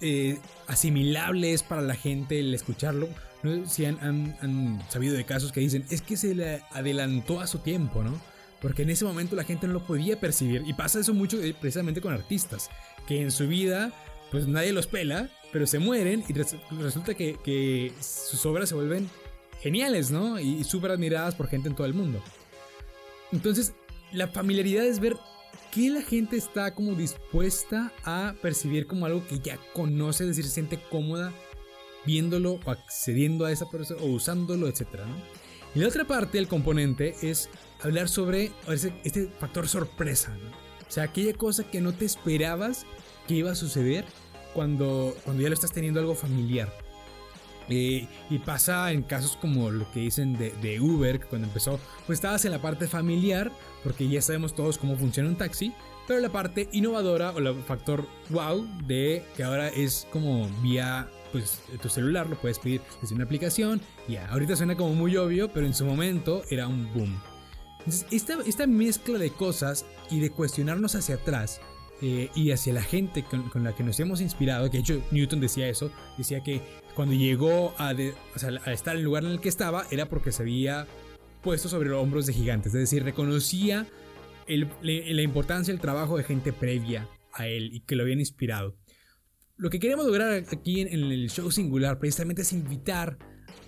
eh, 0.00 0.38
asimilable 0.66 1.52
es 1.52 1.62
para 1.62 1.82
la 1.82 1.94
gente 1.94 2.40
el 2.40 2.54
escucharlo. 2.54 3.08
No 3.42 3.66
si 3.66 3.84
han, 3.84 4.84
sabido 4.90 5.14
de 5.14 5.24
casos 5.24 5.52
que 5.52 5.60
dicen, 5.60 5.84
es 5.90 6.02
que 6.02 6.16
se 6.16 6.34
le 6.34 6.62
adelantó 6.72 7.40
a 7.40 7.46
su 7.46 7.58
tiempo, 7.58 8.02
¿no? 8.02 8.20
Porque 8.60 8.82
en 8.82 8.90
ese 8.90 9.04
momento 9.04 9.36
la 9.36 9.44
gente 9.44 9.68
no 9.68 9.74
lo 9.74 9.86
podía 9.86 10.18
percibir. 10.18 10.64
Y 10.66 10.74
pasa 10.74 10.98
eso 10.98 11.14
mucho 11.14 11.40
eh, 11.40 11.54
precisamente 11.58 12.00
con 12.00 12.12
artistas, 12.12 12.70
que 13.06 13.22
en 13.22 13.30
su 13.30 13.46
vida, 13.46 13.92
pues 14.32 14.48
nadie 14.48 14.72
los 14.72 14.88
pela, 14.88 15.30
pero 15.52 15.66
se 15.66 15.78
mueren 15.78 16.24
y 16.28 16.32
resulta 16.32 17.14
que, 17.14 17.36
que 17.44 17.92
sus 18.00 18.44
obras 18.44 18.68
se 18.68 18.74
vuelven 18.74 19.08
geniales, 19.60 20.10
¿no? 20.10 20.40
Y 20.40 20.64
súper 20.64 20.90
admiradas 20.90 21.34
por 21.36 21.48
gente 21.48 21.68
en 21.68 21.76
todo 21.76 21.86
el 21.86 21.94
mundo. 21.94 22.22
Entonces, 23.32 23.72
la 24.12 24.28
familiaridad 24.28 24.84
es 24.84 25.00
ver 25.00 25.16
que 25.70 25.90
la 25.90 26.02
gente 26.02 26.36
está 26.36 26.74
como 26.74 26.94
dispuesta 26.94 27.92
a 28.04 28.34
percibir 28.40 28.86
como 28.86 29.06
algo 29.06 29.26
que 29.26 29.38
ya 29.38 29.58
conoce, 29.74 30.24
es 30.24 30.28
decir, 30.28 30.44
se 30.44 30.50
siente 30.50 30.80
cómoda 30.90 31.32
viéndolo 32.06 32.58
o 32.64 32.70
accediendo 32.70 33.44
a 33.44 33.52
esa 33.52 33.68
persona 33.68 34.00
o 34.02 34.06
usándolo, 34.06 34.66
etc. 34.68 34.86
Y 35.74 35.80
la 35.80 35.88
otra 35.88 36.06
parte 36.06 36.38
del 36.38 36.48
componente 36.48 37.14
es 37.22 37.50
hablar 37.80 38.08
sobre 38.08 38.50
este 39.04 39.28
factor 39.38 39.68
sorpresa, 39.68 40.34
¿no? 40.36 40.50
o 40.88 40.90
sea, 40.90 41.04
aquella 41.04 41.34
cosa 41.34 41.64
que 41.64 41.80
no 41.80 41.92
te 41.92 42.06
esperabas 42.06 42.86
que 43.26 43.34
iba 43.34 43.50
a 43.50 43.54
suceder 43.54 44.06
cuando, 44.54 45.14
cuando 45.24 45.42
ya 45.42 45.48
lo 45.48 45.54
estás 45.54 45.72
teniendo 45.72 46.00
algo 46.00 46.14
familiar. 46.14 46.72
Eh, 47.70 48.06
y 48.30 48.38
pasa 48.38 48.92
en 48.92 49.02
casos 49.02 49.36
como 49.36 49.70
lo 49.70 49.90
que 49.92 50.00
dicen 50.00 50.36
de, 50.36 50.80
Uber, 50.80 51.20
que 51.20 51.26
cuando 51.26 51.46
empezó, 51.46 51.78
pues 52.06 52.18
estabas 52.18 52.44
en 52.44 52.52
la 52.52 52.62
parte 52.62 52.88
familiar, 52.88 53.52
porque 53.84 54.08
ya 54.08 54.22
sabemos 54.22 54.54
todos 54.54 54.78
cómo 54.78 54.96
funciona 54.96 55.28
un 55.28 55.36
taxi, 55.36 55.72
pero 56.06 56.20
la 56.20 56.30
parte 56.30 56.68
innovadora 56.72 57.30
o 57.32 57.38
el 57.38 57.62
factor 57.64 58.06
wow 58.30 58.66
de 58.86 59.22
que 59.36 59.44
ahora 59.44 59.68
es 59.68 60.06
como 60.10 60.48
vía 60.62 61.08
pues 61.30 61.60
tu 61.82 61.90
celular, 61.90 62.26
lo 62.26 62.36
puedes 62.40 62.58
pedir 62.58 62.80
desde 63.02 63.14
una 63.14 63.24
aplicación, 63.24 63.82
ya, 64.08 64.26
ahorita 64.28 64.56
suena 64.56 64.76
como 64.76 64.94
muy 64.94 65.14
obvio, 65.18 65.52
pero 65.52 65.66
en 65.66 65.74
su 65.74 65.84
momento 65.84 66.42
era 66.48 66.66
un 66.66 66.90
boom. 66.94 67.20
Entonces, 67.80 68.06
esta, 68.10 68.38
esta 68.46 68.66
mezcla 68.66 69.18
de 69.18 69.30
cosas 69.30 69.84
y 70.10 70.20
de 70.20 70.30
cuestionarnos 70.30 70.94
hacia 70.94 71.16
atrás, 71.16 71.60
eh, 72.00 72.30
y 72.36 72.52
hacia 72.52 72.72
la 72.72 72.82
gente 72.82 73.24
con, 73.24 73.64
la 73.64 73.74
que 73.74 73.82
nos 73.82 73.98
hemos 73.98 74.20
inspirado, 74.20 74.70
que 74.70 74.76
de 74.76 74.82
hecho 74.82 75.02
Newton 75.10 75.40
decía 75.40 75.68
eso, 75.68 75.90
decía 76.16 76.44
que 76.44 76.62
cuando 76.98 77.14
llegó 77.14 77.76
a, 77.78 77.92
estar 77.92 78.94
en 78.94 78.98
el 78.98 79.04
lugar 79.04 79.22
en 79.22 79.30
el 79.30 79.40
que 79.40 79.48
estaba 79.48 79.86
era 79.92 80.08
porque 80.08 80.32
se 80.32 80.42
había 80.42 80.84
puesto 81.44 81.68
sobre 81.68 81.90
los 81.90 82.02
hombros 82.02 82.26
de 82.26 82.32
gigantes, 82.32 82.74
es 82.74 82.80
decir, 82.80 83.04
reconocía 83.04 83.86
la 84.48 85.22
importancia 85.22 85.72
del 85.72 85.80
trabajo 85.80 86.16
de 86.16 86.24
gente 86.24 86.52
previa 86.52 87.08
a 87.32 87.46
él 87.46 87.70
y 87.72 87.82
que 87.82 87.94
lo 87.94 88.02
habían 88.02 88.18
inspirado. 88.18 88.74
Lo 89.56 89.70
que 89.70 89.78
queremos 89.78 90.06
lograr 90.06 90.42
aquí 90.50 90.80
en, 90.80 90.88
en 90.88 91.12
el 91.12 91.30
show 91.30 91.52
singular 91.52 92.00
precisamente 92.00 92.42
es 92.42 92.52
invitar 92.52 93.16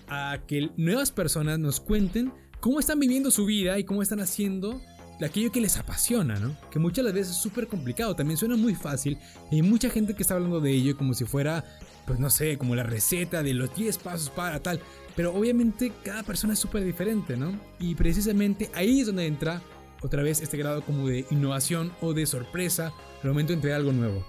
a 0.09 0.43
que 0.45 0.69
nuevas 0.75 1.13
personas 1.13 1.57
nos 1.57 1.79
cuenten 1.79 2.33
cómo 2.59 2.81
están 2.81 2.99
viviendo 2.99 3.31
su 3.31 3.45
vida 3.45 3.79
y 3.79 3.85
cómo 3.85 4.01
están 4.01 4.19
haciendo 4.19 4.81
aquello 5.25 5.51
que 5.51 5.61
les 5.61 5.77
apasiona, 5.77 6.39
¿no? 6.39 6.55
Que 6.69 6.79
muchas 6.79 7.05
veces 7.05 7.31
es 7.31 7.41
súper 7.41 7.67
complicado, 7.67 8.15
también 8.15 8.37
suena 8.37 8.55
muy 8.55 8.75
fácil 8.75 9.17
y 9.51 9.55
hay 9.55 9.61
mucha 9.61 9.89
gente 9.89 10.13
que 10.13 10.21
está 10.23 10.35
hablando 10.35 10.59
de 10.59 10.71
ello 10.71 10.97
como 10.97 11.13
si 11.13 11.25
fuera, 11.25 11.63
pues 12.05 12.19
no 12.19 12.29
sé, 12.29 12.57
como 12.57 12.75
la 12.75 12.83
receta 12.83 13.43
de 13.43 13.53
los 13.53 13.75
10 13.75 13.97
pasos 13.99 14.29
para 14.29 14.59
tal, 14.61 14.79
pero 15.15 15.33
obviamente 15.33 15.91
cada 16.03 16.23
persona 16.23 16.53
es 16.53 16.59
súper 16.59 16.83
diferente, 16.83 17.37
¿no? 17.37 17.59
Y 17.79 17.95
precisamente 17.95 18.69
ahí 18.73 19.01
es 19.01 19.07
donde 19.07 19.25
entra 19.25 19.61
otra 20.01 20.23
vez 20.23 20.41
este 20.41 20.57
grado 20.57 20.81
como 20.81 21.07
de 21.07 21.25
innovación 21.31 21.91
o 22.01 22.13
de 22.13 22.25
sorpresa 22.25 22.93
al 23.23 23.29
momento 23.29 23.51
de 23.51 23.55
entregar 23.55 23.79
algo 23.79 23.91
nuevo. 23.91 24.25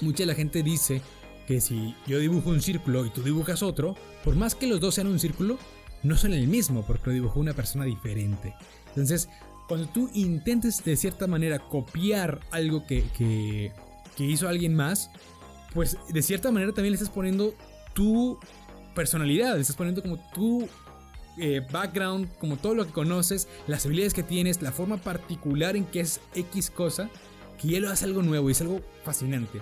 Mucha 0.00 0.22
de 0.24 0.26
la 0.26 0.34
gente 0.34 0.62
dice 0.62 1.02
que 1.46 1.60
si 1.60 1.94
yo 2.06 2.18
dibujo 2.18 2.50
un 2.50 2.60
círculo 2.60 3.06
y 3.06 3.10
tú 3.10 3.22
dibujas 3.22 3.62
otro, 3.62 3.96
por 4.24 4.36
más 4.36 4.54
que 4.54 4.66
los 4.66 4.80
dos 4.80 4.94
sean 4.94 5.06
un 5.06 5.18
círculo, 5.18 5.58
no 6.02 6.16
son 6.16 6.34
el 6.34 6.46
mismo 6.46 6.84
porque 6.86 7.06
lo 7.06 7.12
dibujó 7.12 7.40
una 7.40 7.54
persona 7.54 7.84
diferente. 7.84 8.54
Entonces, 8.88 9.28
cuando 9.68 9.86
tú 9.86 10.10
intentes 10.14 10.82
de 10.82 10.96
cierta 10.96 11.26
manera 11.26 11.58
copiar 11.58 12.40
algo 12.50 12.86
que, 12.86 13.04
que, 13.16 13.72
hizo 14.24 14.48
alguien 14.48 14.74
más, 14.74 15.10
pues 15.74 15.96
de 16.08 16.22
cierta 16.22 16.50
manera 16.50 16.72
también 16.72 16.92
le 16.92 16.96
estás 16.96 17.10
poniendo 17.10 17.54
tu 17.92 18.38
personalidad, 18.94 19.54
le 19.54 19.60
estás 19.60 19.76
poniendo 19.76 20.02
como 20.02 20.16
tu 20.34 20.68
eh, 21.36 21.64
background, 21.70 22.28
como 22.38 22.56
todo 22.56 22.74
lo 22.74 22.86
que 22.86 22.92
conoces, 22.92 23.46
las 23.68 23.84
habilidades 23.84 24.14
que 24.14 24.24
tienes, 24.24 24.60
la 24.62 24.72
forma 24.72 24.96
particular 24.96 25.76
en 25.76 25.84
que 25.84 26.00
es 26.00 26.20
X 26.34 26.70
cosa, 26.70 27.10
que 27.60 27.68
ya 27.68 27.80
lo 27.80 27.90
hace 27.90 28.06
algo 28.06 28.22
nuevo 28.22 28.48
y 28.48 28.52
es 28.52 28.60
algo 28.62 28.80
fascinante. 29.04 29.60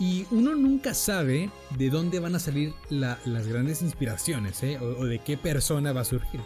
Y 0.00 0.26
uno 0.32 0.56
nunca 0.56 0.94
sabe 0.94 1.48
de 1.78 1.90
dónde 1.90 2.18
van 2.18 2.34
a 2.34 2.40
salir 2.40 2.74
las 2.90 3.46
grandes 3.46 3.80
inspiraciones 3.80 4.64
¿eh? 4.64 4.78
o, 4.80 5.02
o, 5.02 5.04
de 5.04 5.20
qué 5.20 5.36
persona 5.36 5.92
va 5.92 6.00
a 6.00 6.04
surgir. 6.04 6.40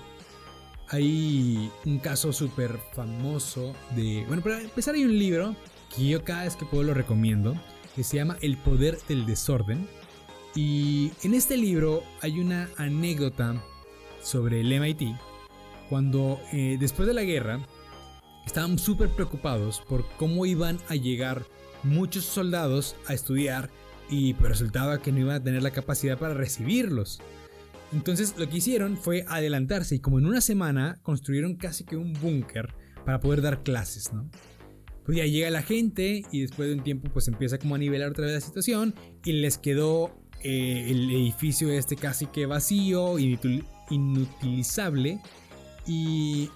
Hay 0.89 1.73
un 1.87 2.01
caso 2.01 2.35
súper 2.35 2.79
famoso 2.93 3.75
de... 3.97 4.27
Bueno, 4.29 4.43
para 4.43 4.61
empezar 4.61 4.95
hay 4.95 5.05
un 5.05 5.19
libro 5.19 5.57
que 5.97 6.07
yo 6.07 6.23
cada 6.23 6.45
vez 6.45 6.55
que 6.55 6.67
puedo 6.67 6.83
lo 6.83 6.93
recomiendo 6.93 7.59
que 7.99 8.05
se 8.05 8.17
llama 8.17 8.39
El 8.43 8.57
poder 8.59 8.97
del 9.09 9.27
desorden. 9.27 9.89
Y 10.55 11.11
en 11.25 11.35
este 11.35 11.57
libro 11.57 12.05
hay 12.21 12.39
una 12.39 12.69
anécdota 12.77 13.61
sobre 14.23 14.61
el 14.61 14.69
MIT, 14.81 15.17
cuando 15.89 16.41
eh, 16.53 16.77
después 16.79 17.09
de 17.09 17.15
la 17.15 17.25
guerra 17.25 17.59
estaban 18.47 18.79
súper 18.79 19.09
preocupados 19.09 19.81
por 19.81 20.09
cómo 20.17 20.47
iban 20.47 20.79
a 20.89 20.95
llegar 20.95 21.43
muchos 21.83 22.25
soldados 22.25 22.95
a 23.09 23.15
estudiar 23.15 23.69
y 24.09 24.35
pues 24.35 24.51
resultaba 24.51 25.03
que 25.03 25.11
no 25.11 25.19
iban 25.19 25.35
a 25.35 25.43
tener 25.43 25.65
la 25.65 25.73
capacidad 25.73 26.17
para 26.17 26.35
recibirlos. 26.35 27.21
Entonces 27.93 28.35
lo 28.39 28.49
que 28.49 28.59
hicieron 28.59 28.97
fue 28.97 29.25
adelantarse 29.27 29.97
y 29.97 29.99
como 29.99 30.21
en 30.21 30.27
una 30.27 30.41
semana 30.41 31.01
construyeron 31.03 31.57
casi 31.57 31.83
que 31.83 31.97
un 31.97 32.13
búnker 32.13 32.73
para 33.05 33.19
poder 33.19 33.43
dar 33.43 33.65
clases, 33.65 34.13
¿no? 34.13 34.31
Pues 35.09 35.17
ya 35.17 35.25
llega 35.25 35.49
la 35.49 35.63
gente 35.63 36.23
y 36.31 36.43
después 36.43 36.69
de 36.69 36.75
un 36.75 36.85
tiempo 36.85 37.09
pues 37.11 37.29
empieza 37.29 37.57
como 37.59 37.75
a 37.75 37.79
nivelar 37.79 38.11
otra 38.11 38.27
vez 38.27 38.35
la 38.35 38.41
situación 38.43 38.95
y 39.25 39.33
les 39.33 39.57
quedó 39.57 40.15
eh, 40.43 40.89
el 40.91 41.11
edificio 41.11 41.71
este 41.71 41.97
casi 41.97 42.27
que 42.27 42.45
vacío, 42.45 43.17
inutilizable 43.89 45.19
y 45.87 46.51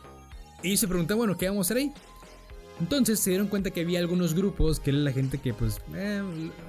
ellos 0.62 0.80
se 0.80 0.86
preguntan, 0.86 1.16
bueno, 1.16 1.38
¿qué 1.38 1.48
vamos 1.48 1.64
a 1.64 1.66
hacer 1.68 1.76
ahí? 1.78 1.92
Entonces 2.78 3.20
se 3.20 3.30
dieron 3.30 3.46
cuenta 3.46 3.70
que 3.70 3.80
había 3.80 4.00
algunos 4.00 4.34
grupos, 4.34 4.80
que 4.80 4.90
era 4.90 4.98
la 4.98 5.12
gente 5.12 5.38
que 5.38 5.54
pues, 5.54 5.80
eh, 5.94 6.22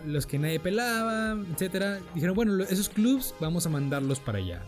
los 0.06 0.26
que 0.26 0.40
nadie 0.40 0.62
pelaba, 0.62 1.38
etcétera. 1.52 2.00
Dijeron, 2.16 2.34
bueno, 2.34 2.64
esos 2.64 2.88
clubs 2.88 3.36
vamos 3.42 3.66
a 3.66 3.70
mandarlos 3.70 4.22
para 4.22 4.38
allá. 4.38 4.62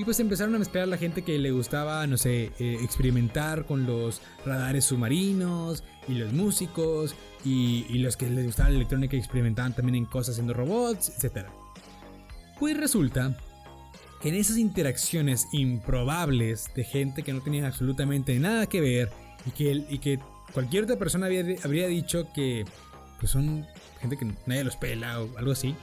Y 0.00 0.04
pues 0.06 0.18
empezaron 0.18 0.54
a 0.54 0.58
mezclar 0.58 0.84
a 0.84 0.86
la 0.86 0.96
gente 0.96 1.20
que 1.20 1.38
le 1.38 1.50
gustaba, 1.50 2.06
no 2.06 2.16
sé, 2.16 2.52
eh, 2.58 2.78
experimentar 2.80 3.66
con 3.66 3.84
los 3.84 4.22
radares 4.46 4.86
submarinos 4.86 5.84
y 6.08 6.14
los 6.14 6.32
músicos 6.32 7.14
y, 7.44 7.84
los 7.98 8.16
que 8.16 8.30
les 8.30 8.46
gustaba 8.46 8.70
la 8.70 8.76
electrónica 8.76 9.18
experimentaban 9.18 9.74
también 9.74 9.96
en 9.96 10.06
cosas 10.06 10.36
haciendo 10.36 10.54
robots, 10.54 11.12
etc. 11.22 11.48
Pues 12.58 12.78
resulta 12.78 13.36
que 14.22 14.30
en 14.30 14.36
esas 14.36 14.56
interacciones 14.56 15.48
improbables 15.52 16.70
de 16.74 16.84
gente 16.84 17.22
que 17.22 17.34
no 17.34 17.42
tenía 17.42 17.66
absolutamente 17.66 18.38
nada 18.38 18.66
que 18.70 18.80
ver 18.80 19.10
y 19.44 19.50
que, 19.50 19.84
y 19.86 19.98
que 19.98 20.18
cualquier 20.54 20.84
otra 20.84 20.96
persona 20.96 21.26
había, 21.26 21.44
habría 21.62 21.88
dicho 21.88 22.26
que 22.32 22.64
pues 23.18 23.32
son 23.32 23.66
gente 24.00 24.16
que 24.16 24.32
nadie 24.46 24.64
los 24.64 24.76
pela 24.76 25.20
o 25.20 25.36
algo 25.36 25.52
así, 25.52 25.74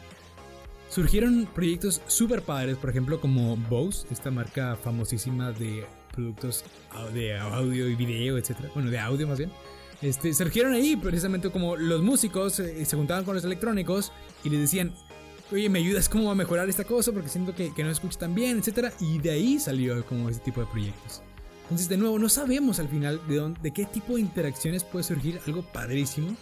Surgieron 0.90 1.48
proyectos 1.54 2.02
super 2.08 2.42
padres, 2.42 2.78
por 2.78 2.90
ejemplo, 2.90 3.20
como 3.20 3.58
Bose, 3.58 4.08
esta 4.10 4.32
marca 4.32 4.78
famosísima 4.82 5.52
de 5.52 5.86
productos 6.14 6.64
de 7.14 7.38
audio 7.38 7.88
y 7.88 7.96
video, 7.96 8.38
etc. 8.38 8.56
Bueno, 8.74 8.90
de 8.90 9.00
audio 9.00 9.28
más 9.28 9.38
bien. 9.38 9.52
Este, 10.02 10.34
surgieron 10.34 10.74
ahí 10.74 10.96
precisamente 10.96 11.50
como 11.50 11.76
los 11.76 12.02
músicos 12.02 12.60
eh, 12.60 12.86
se 12.86 12.96
juntaban 12.96 13.26
con 13.26 13.36
los 13.36 13.44
electrónicos 13.44 14.12
y 14.44 14.50
les 14.50 14.62
decían, 14.62 14.94
oye, 15.52 15.70
¿me 15.70 15.80
ayudas 15.80 16.08
cómo 16.08 16.32
a 16.32 16.36
mejorar 16.36 16.70
esta 16.70 16.84
cosa? 16.84 17.12
Porque 17.12 17.30
siento 17.30 17.56
que, 17.56 17.74
que 17.74 17.84
no 17.84 17.90
escucho 17.90 18.18
tan 18.18 18.34
bien, 18.34 18.60
etc. 18.60 18.94
Y 19.00 19.20
de 19.20 19.32
ahí 19.32 19.60
salió 19.60 20.06
como 20.06 20.30
ese 20.30 20.40
tipo 20.40 20.62
de 20.62 20.68
proyectos. 20.68 21.22
Entonces, 21.64 21.90
de 21.90 21.98
nuevo, 21.98 22.18
no 22.18 22.30
sabemos 22.30 22.80
al 22.80 22.88
final 22.88 23.20
de, 23.28 23.36
dónde, 23.36 23.60
de 23.62 23.72
qué 23.72 23.86
tipo 23.86 24.16
de 24.16 24.22
interacciones 24.22 24.86
puede 24.86 25.04
surgir 25.04 25.42
algo 25.46 25.64
padrísimo 25.64 26.36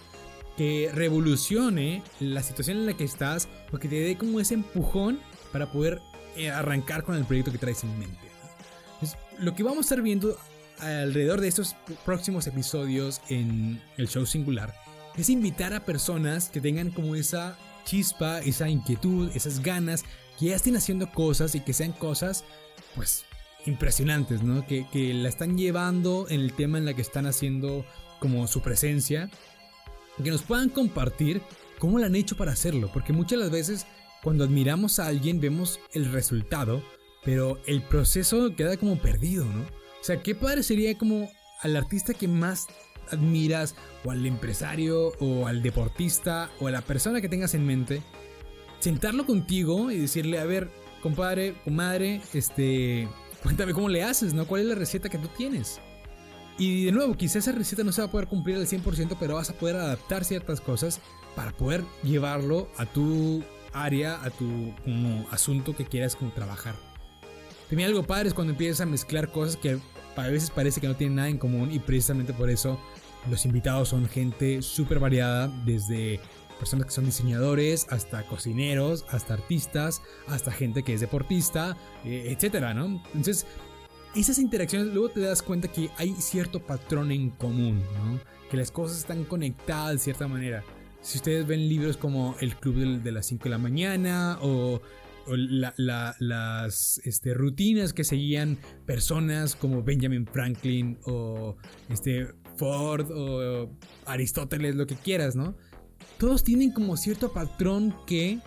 que 0.58 0.90
revolucione 0.94 2.02
la 2.20 2.42
situación 2.44 2.78
en 2.78 2.86
la 2.86 2.94
que 2.94 3.04
estás 3.04 3.48
o 3.72 3.78
que 3.78 3.88
te 3.88 4.00
dé 4.00 4.18
como 4.18 4.40
ese 4.40 4.54
empujón 4.54 5.20
para 5.52 5.72
poder 5.72 6.02
eh, 6.36 6.50
arrancar 6.50 7.04
con 7.04 7.16
el 7.16 7.26
proyecto 7.26 7.52
que 7.52 7.58
traes 7.58 7.84
en 7.84 7.98
mente. 8.00 8.18
lo 9.40 9.54
que 9.54 9.64
vamos 9.64 9.80
a 9.80 9.82
estar 9.82 10.02
viendo 10.02 10.38
alrededor 10.80 11.42
de 11.42 11.48
estos 11.48 11.76
próximos 12.04 12.48
episodios 12.48 13.22
en 13.30 13.82
el 13.98 14.08
show 14.08 14.26
singular 14.26 14.74
es 15.18 15.30
invitar 15.30 15.74
a 15.74 15.86
personas 15.86 16.50
que 16.50 16.62
tengan 16.62 16.92
como 16.92 17.16
esa 17.16 17.58
chispa, 17.86 18.40
esa 18.40 18.68
inquietud, 18.68 19.32
esas 19.34 19.62
ganas, 19.62 20.04
que 20.38 20.48
ya 20.48 20.56
estén 20.56 20.76
haciendo 20.76 21.10
cosas 21.12 21.56
y 21.56 21.62
que 21.62 21.72
sean 21.72 21.94
cosas, 21.94 22.44
pues, 22.96 23.24
impresionantes, 23.66 24.44
¿no? 24.44 24.68
Que, 24.68 24.86
que 24.92 25.14
la 25.14 25.30
están 25.30 25.58
llevando 25.58 26.28
en 26.30 26.42
el 26.42 26.54
tema 26.54 26.78
en 26.78 26.86
la 26.86 26.94
que 26.94 27.02
están 27.02 27.26
haciendo 27.26 27.86
como 28.20 28.48
su 28.48 28.62
presencia 28.62 29.30
que 30.24 30.32
nos 30.32 30.44
puedan 30.44 30.70
compartir 30.70 31.42
cómo 31.80 32.00
lo 32.00 32.06
han 32.06 32.16
hecho 32.16 32.38
para 32.38 32.54
hacerlo, 32.54 32.90
porque 32.94 33.14
muchas 33.14 33.40
las 33.40 33.52
veces 33.52 33.86
cuando 34.24 34.44
admiramos 34.44 35.00
a 35.00 35.08
alguien 35.08 35.40
vemos 35.40 35.80
el 35.94 36.12
resultado, 36.12 36.82
pero 37.24 37.60
el 37.66 37.82
proceso 37.82 38.56
queda 38.56 38.78
como 38.78 38.98
perdido, 38.98 39.46
¿no? 39.46 39.62
O 39.62 40.04
sea, 40.04 40.22
qué 40.22 40.36
padre 40.36 40.64
sería 40.64 40.98
como 40.98 41.30
al 41.62 41.76
artista 41.76 42.14
que 42.14 42.28
más 42.28 42.68
admiras, 43.12 43.76
o 44.04 44.12
al 44.12 44.26
empresario, 44.26 45.14
o 45.20 45.48
al 45.48 45.62
deportista, 45.62 46.50
o 46.60 46.68
a 46.68 46.72
la 46.72 46.82
persona 46.82 47.22
que 47.22 47.30
tengas 47.30 47.54
en 47.54 47.66
mente, 47.66 48.02
sentarlo 48.80 49.26
contigo 49.26 49.92
y 49.92 49.98
decirle, 49.98 50.40
a 50.40 50.46
ver, 50.46 50.70
compadre, 51.02 51.56
comadre, 51.64 52.22
este, 52.34 53.08
cuéntame 53.44 53.74
cómo 53.74 53.90
le 53.90 54.04
haces, 54.04 54.34
¿no? 54.34 54.48
¿Cuál 54.48 54.62
es 54.62 54.68
la 54.68 54.76
receta 54.76 55.10
que 55.10 55.18
tú 55.18 55.28
tienes? 55.38 55.80
Y 56.58 56.86
de 56.86 56.92
nuevo, 56.92 57.16
quizás 57.16 57.48
esa 57.48 57.52
receta 57.52 57.84
no 57.84 57.92
se 57.92 58.02
va 58.02 58.08
a 58.08 58.12
poder 58.12 58.28
cumplir 58.28 58.56
al 58.56 58.68
100%, 58.68 59.18
pero 59.20 59.36
vas 59.36 59.50
a 59.50 59.54
poder 59.54 59.76
adaptar 59.76 60.24
ciertas 60.24 60.62
cosas 60.62 61.02
para 61.36 61.52
poder 61.52 61.84
llevarlo 62.04 62.70
a 62.78 62.86
tu 62.86 63.44
área, 63.74 64.24
a 64.24 64.30
tu 64.30 64.74
asunto 65.32 65.76
que 65.76 65.86
quieras 65.86 66.16
como 66.16 66.32
trabajar. 66.32 66.76
también 67.68 67.90
algo 67.90 68.04
padre 68.04 68.30
es 68.30 68.34
cuando 68.34 68.52
empiezas 68.54 68.82
a 68.82 68.86
mezclar 68.86 69.32
cosas 69.32 69.58
que 69.58 69.80
a 70.16 70.28
veces 70.28 70.50
parece 70.50 70.80
que 70.80 70.88
no 70.88 70.96
tienen 70.96 71.18
nada 71.18 71.30
en 71.30 71.38
común 71.38 71.72
y 71.72 71.80
precisamente 71.80 72.32
por 72.32 72.50
eso 72.50 72.80
los 73.30 73.46
invitados 73.46 73.90
son 73.90 74.08
gente 74.08 74.62
súper 74.62 75.00
variada, 75.00 75.48
desde 75.66 76.22
personas 76.58 76.86
que 76.86 76.94
son 76.94 77.06
diseñadores, 77.06 77.88
hasta 77.90 78.24
cocineros, 78.24 79.06
hasta 79.10 79.34
artistas, 79.34 80.02
hasta 80.28 80.52
gente 80.52 80.84
que 80.84 80.94
es 80.94 81.02
deportista, 81.02 81.76
eh, 82.06 82.34
etcétera, 82.34 82.74
¿no? 82.74 82.86
Entonces, 82.86 83.46
esas 84.16 84.40
interacciones 84.40 84.94
luego 84.94 85.10
te 85.10 85.22
das 85.22 85.42
cuenta 85.42 85.68
que 85.68 85.90
hay 85.98 86.14
cierto 86.14 86.60
patrón 86.60 87.12
en 87.12 87.30
común, 87.32 87.84
¿no? 87.98 88.20
Que 88.50 88.58
las 88.58 88.72
cosas 88.72 88.98
están 89.00 89.24
conectadas 89.26 89.94
de 89.94 90.00
cierta 90.00 90.28
manera. 90.28 90.64
Si 91.02 91.18
ustedes 91.18 91.46
ven 91.46 91.68
libros 91.70 91.98
como 91.98 92.36
El 92.40 92.56
Club 92.56 93.02
de, 93.04 93.12
las 93.12 93.28
5 93.28 93.44
de 93.44 93.50
la 93.50 93.58
mañana 93.58 94.40
o, 94.42 94.82
las 95.28 97.02
este, 97.04 97.34
rutinas 97.34 97.94
que 97.94 98.04
seguían 98.04 98.60
personas 98.86 99.56
como 99.56 99.82
Benjamin 99.82 100.28
Franklin 100.28 101.00
o 101.06 101.58
este, 101.90 102.28
Ford 102.58 103.10
o 103.12 103.72
Aristóteles, 104.06 104.76
lo 104.76 104.88
que 104.88 104.96
quieras, 104.96 105.36
¿no? 105.36 105.56
Todos 106.18 106.44
tienen 106.44 106.72
como 106.72 106.96
cierto 106.96 107.34
patrón 107.34 107.96
que 108.06 108.40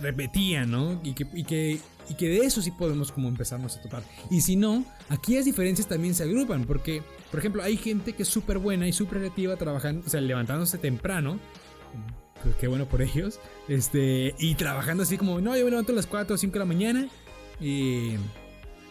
repetían, 0.00 0.70
¿no? 0.70 1.00
Y 1.02 1.14
que, 1.14 1.26
y 1.32 1.44
que, 1.44 1.78
y 2.12 2.14
que 2.14 2.28
de 2.28 2.38
eso 2.40 2.60
sí 2.60 2.70
podemos 2.70 3.10
como 3.10 3.28
empezarnos 3.28 3.78
a 3.78 3.80
topar. 3.80 4.02
Y 4.30 4.42
si 4.42 4.54
no, 4.54 4.84
aquí 5.08 5.34
las 5.34 5.46
diferencias 5.46 5.88
también 5.88 6.14
se 6.14 6.24
agrupan, 6.24 6.64
porque, 6.66 7.02
por 7.30 7.40
ejemplo, 7.40 7.62
hay 7.62 7.78
gente 7.78 8.12
que 8.12 8.24
es 8.24 8.28
súper 8.28 8.58
buena 8.58 8.86
y 8.86 8.92
súper 8.92 9.20
creativa 9.20 9.56
trabajando, 9.56 10.04
o 10.06 10.10
sea, 10.10 10.20
levantándose 10.20 10.76
temprano. 10.76 11.38
Pues 12.42 12.54
qué 12.56 12.68
bueno 12.68 12.86
por 12.86 13.00
ellos. 13.00 13.40
Este, 13.66 14.34
y 14.38 14.54
trabajando 14.56 15.04
así 15.04 15.16
como, 15.16 15.40
no, 15.40 15.56
yo 15.56 15.64
me 15.64 15.70
levanto 15.70 15.92
a 15.92 15.94
las 15.94 16.06
4 16.06 16.34
o 16.34 16.38
5 16.38 16.52
de 16.52 16.58
la 16.58 16.64
mañana. 16.66 17.08
Y 17.60 18.16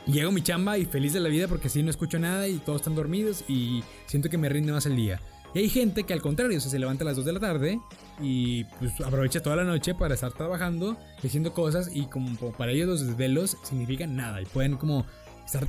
llego 0.07 0.31
mi 0.31 0.41
chamba 0.41 0.79
y 0.79 0.85
feliz 0.85 1.13
de 1.13 1.19
la 1.19 1.29
vida 1.29 1.47
porque 1.47 1.67
así 1.67 1.83
no 1.83 1.91
escucho 1.91 2.17
nada 2.17 2.47
y 2.47 2.57
todos 2.57 2.81
están 2.81 2.95
dormidos 2.95 3.43
y 3.47 3.83
siento 4.07 4.29
que 4.29 4.37
me 4.39 4.49
rinde 4.49 4.71
más 4.71 4.87
el 4.87 4.95
día. 4.95 5.21
Y 5.53 5.59
hay 5.59 5.69
gente 5.69 6.03
que 6.03 6.13
al 6.13 6.21
contrario, 6.21 6.59
se 6.61 6.79
levanta 6.79 7.03
a 7.03 7.07
las 7.07 7.17
2 7.17 7.25
de 7.25 7.33
la 7.33 7.39
tarde 7.39 7.79
y 8.21 8.63
pues 8.79 8.99
aprovecha 9.01 9.41
toda 9.41 9.57
la 9.57 9.63
noche 9.63 9.93
para 9.93 10.13
estar 10.13 10.31
trabajando, 10.31 10.97
haciendo 11.23 11.53
cosas 11.53 11.89
y 11.93 12.05
como 12.05 12.35
para 12.53 12.71
ellos 12.71 12.87
los 12.87 13.07
desvelos 13.07 13.57
significan 13.63 14.15
nada 14.15 14.41
y 14.41 14.45
pueden 14.45 14.77
como 14.77 15.05
estar 15.45 15.67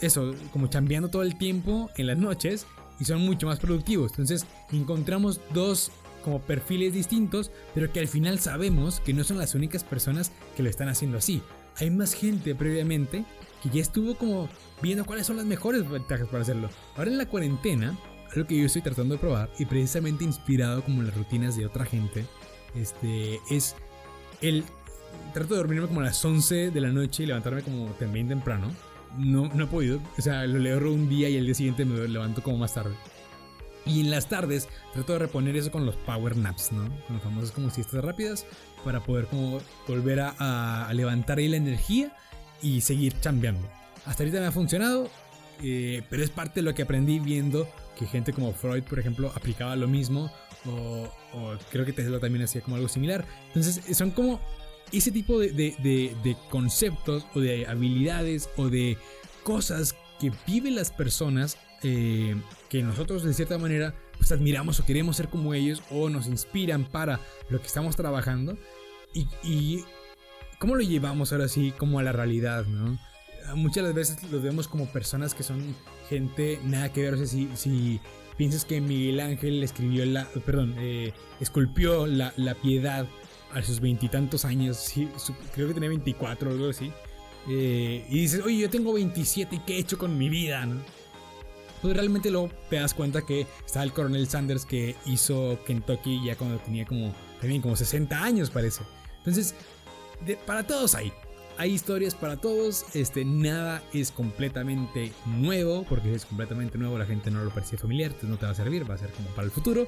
eso, 0.00 0.34
como 0.52 0.68
chambeando 0.68 1.08
todo 1.08 1.22
el 1.22 1.36
tiempo 1.36 1.90
en 1.96 2.06
las 2.06 2.16
noches 2.16 2.66
y 2.98 3.04
son 3.04 3.20
mucho 3.20 3.46
más 3.46 3.58
productivos. 3.58 4.12
Entonces 4.12 4.46
encontramos 4.72 5.40
dos 5.52 5.90
como 6.24 6.40
perfiles 6.40 6.92
distintos, 6.92 7.50
pero 7.74 7.92
que 7.92 8.00
al 8.00 8.08
final 8.08 8.38
sabemos 8.38 9.00
que 9.00 9.14
no 9.14 9.24
son 9.24 9.38
las 9.38 9.54
únicas 9.54 9.84
personas 9.84 10.32
que 10.56 10.62
lo 10.62 10.70
están 10.70 10.88
haciendo 10.88 11.18
así. 11.18 11.42
Hay 11.76 11.90
más 11.90 12.14
gente 12.14 12.54
previamente 12.54 13.24
que 13.62 13.70
ya 13.70 13.80
estuvo 13.80 14.14
como 14.14 14.48
viendo 14.82 15.04
cuáles 15.04 15.26
son 15.26 15.36
las 15.36 15.46
mejores 15.46 15.88
ventajas 15.88 16.28
para 16.28 16.42
hacerlo. 16.42 16.70
Ahora 16.96 17.10
en 17.10 17.18
la 17.18 17.26
cuarentena, 17.26 17.98
algo 18.34 18.46
que 18.46 18.56
yo 18.56 18.66
estoy 18.66 18.82
tratando 18.82 19.14
de 19.14 19.20
probar 19.20 19.50
y 19.58 19.64
precisamente 19.64 20.24
inspirado 20.24 20.82
como 20.82 21.00
en 21.00 21.08
las 21.08 21.16
rutinas 21.16 21.56
de 21.56 21.66
otra 21.66 21.84
gente, 21.84 22.26
este 22.74 23.40
es 23.50 23.76
el 24.40 24.64
trato 25.32 25.54
de 25.54 25.58
dormirme 25.58 25.88
como 25.88 26.00
a 26.00 26.04
las 26.04 26.24
11 26.24 26.70
de 26.70 26.80
la 26.80 26.88
noche 26.88 27.22
y 27.22 27.26
levantarme 27.26 27.62
como 27.62 27.86
también 27.92 28.28
temprano. 28.28 28.70
No, 29.18 29.48
no 29.52 29.64
he 29.64 29.66
podido, 29.66 30.00
o 30.16 30.22
sea, 30.22 30.46
lo 30.46 30.58
leo 30.58 30.78
un 30.92 31.08
día 31.08 31.28
y 31.28 31.36
el 31.36 31.44
día 31.44 31.54
siguiente 31.54 31.84
me 31.84 32.06
levanto 32.06 32.42
como 32.42 32.58
más 32.58 32.74
tarde. 32.74 32.94
Y 33.86 34.00
en 34.00 34.10
las 34.10 34.28
tardes 34.28 34.68
trato 34.92 35.14
de 35.14 35.18
reponer 35.20 35.56
eso 35.56 35.72
con 35.72 35.84
los 35.84 35.96
power 35.96 36.36
naps, 36.36 36.70
¿no? 36.70 36.84
Con 37.06 37.16
los 37.16 37.22
famosos 37.22 37.50
como 37.50 37.70
siestas 37.70 38.04
rápidas 38.04 38.46
para 38.84 39.00
poder 39.00 39.26
como 39.26 39.60
volver 39.88 40.20
a, 40.20 40.86
a 40.86 40.94
levantar 40.94 41.38
ahí 41.38 41.48
la 41.48 41.56
energía 41.56 42.14
y 42.62 42.82
seguir 42.82 43.18
chambeando. 43.20 43.68
Hasta 44.06 44.22
ahorita 44.22 44.40
me 44.40 44.46
ha 44.46 44.52
funcionado, 44.52 45.08
eh, 45.62 46.02
pero 46.08 46.22
es 46.22 46.30
parte 46.30 46.60
de 46.60 46.62
lo 46.62 46.74
que 46.74 46.82
aprendí 46.82 47.18
viendo 47.18 47.68
que 47.96 48.06
gente 48.06 48.32
como 48.32 48.52
Freud, 48.52 48.82
por 48.84 48.98
ejemplo, 48.98 49.32
aplicaba 49.34 49.76
lo 49.76 49.88
mismo, 49.88 50.30
o, 50.66 51.08
creo 51.70 51.84
que 51.84 51.92
Tesla 51.92 52.18
también 52.18 52.44
hacía 52.44 52.60
como 52.60 52.76
algo 52.76 52.88
similar. 52.88 53.24
Entonces, 53.48 53.96
son 53.96 54.10
como 54.10 54.40
ese 54.92 55.12
tipo 55.12 55.38
de, 55.38 55.52
de, 55.52 56.36
conceptos 56.50 57.26
o 57.34 57.40
de 57.40 57.66
habilidades 57.66 58.50
o 58.56 58.68
de 58.68 58.98
cosas 59.44 59.94
que 60.18 60.32
viven 60.46 60.74
las 60.74 60.90
personas 60.90 61.56
eh, 61.82 62.36
que 62.68 62.82
nosotros 62.82 63.22
de 63.22 63.32
cierta 63.32 63.56
manera 63.56 63.94
pues 64.18 64.32
admiramos 64.32 64.78
o 64.80 64.84
queremos 64.84 65.16
ser 65.16 65.28
como 65.28 65.54
ellos 65.54 65.82
o 65.90 66.10
nos 66.10 66.26
inspiran 66.26 66.84
para 66.84 67.20
lo 67.48 67.58
que 67.60 67.66
estamos 67.66 67.96
trabajando 67.96 68.58
y, 69.14 69.26
y 69.42 69.84
cómo 70.58 70.76
lo 70.76 70.82
llevamos 70.82 71.32
ahora 71.32 71.48
sí 71.48 71.72
como 71.78 71.98
a 71.98 72.02
la 72.02 72.12
realidad, 72.12 72.66
¿no? 72.66 72.98
Muchas 73.56 73.82
las 73.82 73.94
veces 73.94 74.22
los 74.30 74.42
vemos 74.42 74.68
como 74.68 74.86
personas 74.92 75.34
que 75.34 75.42
son 75.42 75.74
gente 76.10 76.60
nada 76.64 76.92
que 76.92 77.02
ver. 77.02 77.14
O 77.14 77.16
sea, 77.16 77.26
si, 77.26 77.48
si 77.54 78.00
piensas 78.36 78.64
que 78.64 78.80
Miguel 78.80 79.20
Ángel 79.20 79.62
escribió 79.62 80.04
la, 80.04 80.26
perdón, 80.44 80.74
eh, 80.78 81.12
esculpió 81.40 82.06
la, 82.06 82.34
la, 82.36 82.54
piedad 82.54 83.06
a 83.52 83.62
sus 83.62 83.80
veintitantos 83.80 84.44
años, 84.44 84.92
creo 85.54 85.68
que 85.68 85.74
tenía 85.74 85.88
24 85.88 86.50
o 86.50 86.52
algo 86.52 86.68
así. 86.68 86.92
Eh, 87.48 88.04
y 88.08 88.20
dices, 88.20 88.42
oye, 88.44 88.58
yo 88.58 88.70
tengo 88.70 88.92
27 88.92 89.56
y 89.56 89.58
qué 89.60 89.76
he 89.76 89.78
hecho 89.78 89.96
con 89.96 90.18
mi 90.18 90.28
vida, 90.28 90.66
¿no? 90.66 90.80
Pues 91.80 91.94
realmente 91.94 92.30
luego 92.30 92.50
te 92.68 92.76
das 92.76 92.92
cuenta 92.92 93.22
que 93.22 93.46
está 93.64 93.82
el 93.82 93.92
coronel 93.92 94.28
Sanders 94.28 94.66
que 94.66 94.96
hizo 95.06 95.58
Kentucky 95.66 96.22
ya 96.24 96.36
cuando 96.36 96.58
tenía 96.58 96.84
como, 96.84 97.14
también 97.40 97.62
como 97.62 97.74
60 97.74 98.22
años 98.22 98.50
parece. 98.50 98.82
Entonces, 99.18 99.54
para 100.46 100.66
todos 100.66 100.94
hay. 100.94 101.10
Hay 101.58 101.72
historias 101.72 102.14
para 102.14 102.36
todos, 102.36 102.86
este, 102.94 103.24
nada 103.24 103.82
es 103.92 104.10
completamente 104.10 105.12
nuevo, 105.26 105.84
porque 105.88 106.14
es 106.14 106.24
completamente 106.24 106.78
nuevo, 106.78 106.96
la 106.96 107.04
gente 107.04 107.30
no 107.30 107.44
lo 107.44 107.50
parece 107.50 107.76
familiar, 107.76 108.12
entonces 108.12 108.30
no 108.30 108.38
te 108.38 108.46
va 108.46 108.52
a 108.52 108.54
servir, 108.54 108.88
va 108.88 108.94
a 108.94 108.98
ser 108.98 109.10
como 109.10 109.28
para 109.30 109.44
el 109.44 109.50
futuro, 109.50 109.86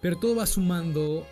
pero 0.00 0.18
todo 0.18 0.36
va 0.36 0.46
sumando 0.46 1.26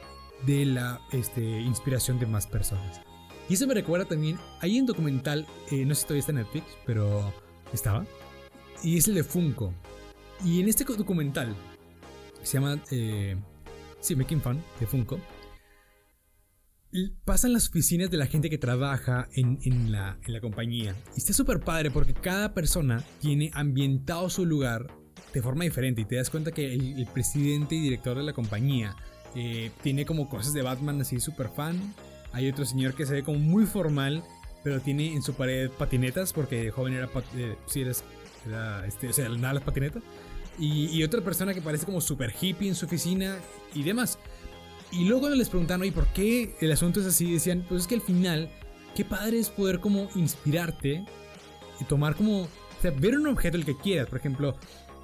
de 0.47 0.65
la 0.65 1.01
este, 1.13 1.43
inspiración 1.61 2.19
de 2.19 2.27
más 2.27 2.47
personas. 2.47 3.01
Y 3.49 3.55
eso 3.55 3.67
me 3.67 3.75
recuerda 3.75 4.07
también, 4.07 4.39
hay 4.61 4.81
un 4.81 4.87
documental, 4.87 5.47
eh, 5.71 5.85
no 5.85 5.95
sé 5.95 6.01
si 6.01 6.07
todavía 6.07 6.21
está 6.21 6.33
en 6.33 6.39
Netflix, 6.39 6.67
pero 6.87 7.33
estaba, 7.73 8.05
y 8.83 8.99
es 8.99 9.09
el 9.09 9.15
de 9.15 9.25
Funko. 9.25 9.73
Y 10.45 10.61
en 10.61 10.69
este 10.69 10.85
documental, 10.85 11.55
se 12.43 12.55
llama, 12.55 12.83
eh, 12.91 13.37
sí, 14.01 14.17
Making 14.17 14.41
Fun, 14.41 14.63
de 14.81 14.87
Funko, 14.87 15.19
pasan 17.25 17.53
las 17.53 17.69
oficinas 17.69 18.11
de 18.11 18.17
la 18.17 18.27
gente 18.27 18.49
que 18.51 18.59
trabaja 18.59 19.29
en, 19.35 19.93
la, 19.93 20.19
compañía. 20.41 20.95
Y 21.15 21.19
está 21.19 21.33
súper 21.33 21.61
padre 21.61 21.91
porque 21.91 22.15
cada 22.15 22.55
persona 22.55 23.03
tiene 23.21 23.51
ambientado 23.55 24.31
su 24.31 24.47
lugar 24.47 24.87
de 25.35 25.43
forma 25.43 25.65
diferente. 25.65 26.03
Y 26.03 26.05
te 26.05 26.17
das 26.17 26.31
cuenta 26.31 26.53
que 26.53 26.73
el, 26.73 27.07
presidente 27.13 27.75
y 27.75 27.81
director 27.81 28.17
de 28.17 28.23
la 28.23 28.33
compañía 28.33 28.97
eh, 29.35 29.71
tiene 29.83 30.07
como 30.07 30.29
cosas 30.29 30.53
de 30.53 30.63
Batman 30.63 31.01
así 31.01 31.21
súper 31.21 31.49
fan. 31.49 31.95
Hay 32.33 32.49
otro 32.49 32.65
señor 32.65 32.95
que 32.95 33.07
se 33.07 33.15
ve 33.15 33.23
como 33.23 33.39
muy 33.39 33.67
formal, 33.67 34.23
pero 34.63 34.81
tiene 34.81 35.13
en 35.13 35.23
su 35.23 35.35
pared 35.35 35.71
patinetas 35.71 36.33
porque 36.33 36.65
de 36.65 36.71
joven 36.71 36.95
era, 36.95 37.09
eh, 37.37 37.57
sí, 37.67 37.83
este, 37.83 39.09
o 39.09 39.13
sea, 39.13 39.29
nada 39.29 39.55
las 39.55 39.63
patinetas. 39.63 40.03
Y, 40.59 40.87
y 40.87 41.03
otra 41.05 41.21
persona 41.21 41.53
que 41.53 41.61
parece 41.61 41.85
como 41.85 42.01
súper 42.01 42.33
hippie 42.41 42.69
en 42.69 42.75
su 42.75 42.87
oficina 42.87 43.37
y 43.75 43.83
demás. 43.83 44.19
Y 44.93 45.05
luego 45.05 45.21
cuando 45.21 45.37
les 45.37 45.49
preguntaron, 45.49 45.85
¿y 45.85 45.91
por 45.91 46.07
qué 46.09 46.55
el 46.61 46.73
asunto 46.73 47.01
es 47.01 47.07
así? 47.07 47.33
Decían, 47.33 47.65
pues 47.69 47.83
es 47.83 47.87
que 47.87 47.97
al 47.97 48.01
final, 48.01 48.51
qué 48.95 49.05
padre 49.05 49.39
es 49.39 49.51
poder 49.51 49.81
como 49.81 50.09
inspirarte 50.15 51.05
y 51.81 51.85
tomar 51.85 52.15
como, 52.15 52.43
o 52.43 52.49
sea, 52.81 52.93
ver 52.93 53.19
un 53.19 53.27
objeto 53.27 53.57
el 53.57 53.65
que 53.65 53.77
quieras, 53.77 54.09
por 54.09 54.19
ejemplo, 54.19 54.57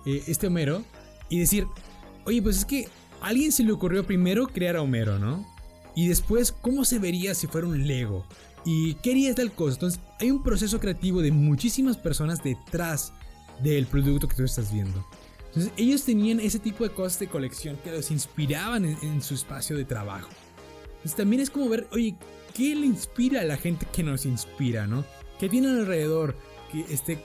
eh, 0.06 0.22
este 0.26 0.46
Homero, 0.46 0.82
y 1.28 1.40
decir, 1.40 1.66
oye, 2.24 2.40
pues 2.42 2.58
es 2.58 2.64
que 2.64 2.88
a 3.20 3.28
alguien 3.28 3.52
se 3.52 3.64
le 3.64 3.72
ocurrió 3.72 4.06
primero 4.06 4.46
crear 4.46 4.76
a 4.76 4.82
Homero, 4.82 5.18
¿no? 5.18 5.46
Y 5.94 6.08
después, 6.08 6.52
¿cómo 6.52 6.84
se 6.84 6.98
vería 6.98 7.34
si 7.34 7.46
fuera 7.46 7.66
un 7.66 7.86
Lego? 7.86 8.24
¿Y 8.64 8.94
qué 8.94 9.10
haría 9.10 9.34
tal 9.34 9.52
cosa? 9.52 9.74
Entonces, 9.74 10.00
hay 10.20 10.30
un 10.30 10.42
proceso 10.42 10.80
creativo 10.80 11.20
de 11.20 11.32
muchísimas 11.32 11.96
personas 11.96 12.42
detrás 12.42 13.12
del 13.62 13.86
producto 13.86 14.28
que 14.28 14.36
tú 14.36 14.44
estás 14.44 14.72
viendo. 14.72 15.04
Entonces 15.54 15.72
ellos 15.76 16.02
tenían 16.04 16.40
ese 16.40 16.58
tipo 16.58 16.82
de 16.82 16.90
cosas 16.90 17.18
de 17.18 17.26
colección 17.26 17.76
que 17.84 17.90
los 17.90 18.10
inspiraban 18.10 18.86
en, 18.86 19.20
su 19.20 19.34
espacio 19.34 19.76
de 19.76 19.84
trabajo. 19.84 20.30
Entonces 20.86 21.14
también 21.14 21.42
es 21.42 21.50
como 21.50 21.68
ver, 21.68 21.86
oye, 21.92 22.16
¿qué 22.54 22.74
le 22.74 22.86
inspira 22.86 23.42
a 23.42 23.44
la 23.44 23.58
gente 23.58 23.86
que 23.92 24.02
nos 24.02 24.24
inspira, 24.24 24.86
no? 24.86 25.04
¿Qué 25.38 25.50
tienen 25.50 25.76
alrededor? 25.78 26.36
¿Qué, 26.70 26.86
este, 26.88 27.18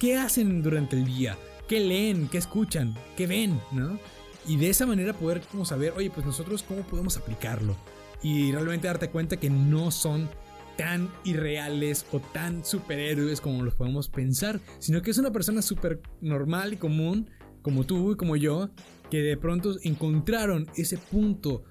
qué, 0.00 0.16
hacen 0.16 0.62
durante 0.62 0.96
el 0.96 1.04
día? 1.04 1.38
¿Qué 1.68 1.78
leen? 1.78 2.26
¿Qué 2.28 2.38
escuchan? 2.38 2.96
¿Qué 3.16 3.28
ven? 3.28 3.60
¿no? 3.70 4.00
Y 4.48 4.56
de 4.56 4.70
esa 4.70 4.84
manera 4.84 5.12
poder 5.12 5.40
como 5.42 5.64
saber, 5.64 5.92
oye, 5.96 6.10
pues 6.10 6.26
nosotros 6.26 6.64
cómo 6.64 6.82
podemos 6.82 7.16
aplicarlo. 7.16 7.76
Y 8.20 8.50
realmente 8.50 8.88
darte 8.88 9.10
cuenta 9.10 9.36
que 9.36 9.48
no 9.48 9.92
son 9.92 10.28
tan 10.76 11.08
irreales 11.22 12.04
o 12.10 12.18
tan 12.18 12.64
superhéroes 12.64 13.40
como 13.40 13.62
los 13.62 13.74
podemos 13.74 14.08
pensar, 14.08 14.60
sino 14.80 15.02
que 15.02 15.12
es 15.12 15.18
una 15.18 15.30
persona 15.30 15.62
súper 15.62 16.00
normal 16.20 16.72
y 16.72 16.76
común 16.78 17.30
como 17.64 17.84
tú 17.84 18.12
y 18.12 18.16
como 18.16 18.36
yo, 18.36 18.68
que 19.10 19.22
de 19.22 19.36
pronto 19.36 19.74
encontraron 19.82 20.68
ese 20.76 20.98
punto 20.98 21.64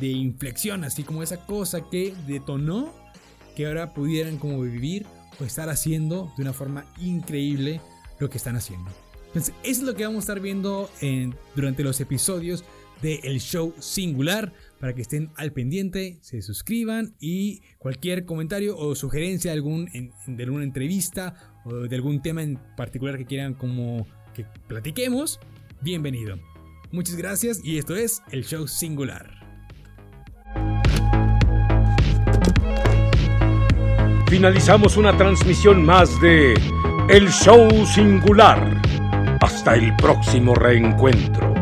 de 0.00 0.08
inflexión, 0.08 0.84
así 0.84 1.04
como 1.04 1.22
esa 1.22 1.46
cosa 1.46 1.88
que 1.88 2.12
detonó 2.26 2.92
que 3.54 3.66
ahora 3.66 3.94
pudieran 3.94 4.36
como 4.36 4.60
vivir 4.60 5.06
estar 5.44 5.68
haciendo 5.68 6.32
de 6.36 6.42
una 6.42 6.52
forma 6.52 6.86
increíble 6.98 7.80
lo 8.18 8.28
que 8.28 8.38
están 8.38 8.56
haciendo. 8.56 8.90
Entonces, 9.28 9.54
eso 9.62 9.82
es 9.82 9.86
lo 9.86 9.94
que 9.94 10.04
vamos 10.04 10.18
a 10.18 10.24
estar 10.24 10.40
viendo 10.40 10.90
durante 11.54 11.84
los 11.84 12.00
episodios 12.00 12.64
del 13.02 13.38
show 13.40 13.74
singular 13.78 14.52
para 14.80 14.94
que 14.94 15.02
estén 15.02 15.30
al 15.36 15.52
pendiente, 15.52 16.18
se 16.22 16.40
suscriban 16.40 17.14
y 17.20 17.60
cualquier 17.78 18.24
comentario 18.24 18.76
o 18.76 18.94
sugerencia 18.94 19.50
de, 19.50 19.56
algún, 19.56 19.90
de 20.26 20.42
alguna 20.42 20.64
entrevista 20.64 21.34
o 21.64 21.74
de 21.74 21.94
algún 21.94 22.22
tema 22.22 22.42
en 22.42 22.58
particular 22.76 23.18
que 23.18 23.26
quieran 23.26 23.54
como 23.54 24.06
que 24.36 24.44
platiquemos, 24.68 25.40
bienvenido. 25.80 26.38
Muchas 26.92 27.16
gracias 27.16 27.60
y 27.64 27.78
esto 27.78 27.96
es 27.96 28.22
el 28.30 28.44
show 28.44 28.68
singular. 28.68 29.30
Finalizamos 34.28 34.98
una 34.98 35.16
transmisión 35.16 35.84
más 35.84 36.20
de 36.20 36.52
El 37.08 37.30
Show 37.30 37.86
Singular. 37.86 38.82
Hasta 39.40 39.74
el 39.76 39.94
próximo 39.96 40.54
reencuentro. 40.54 41.55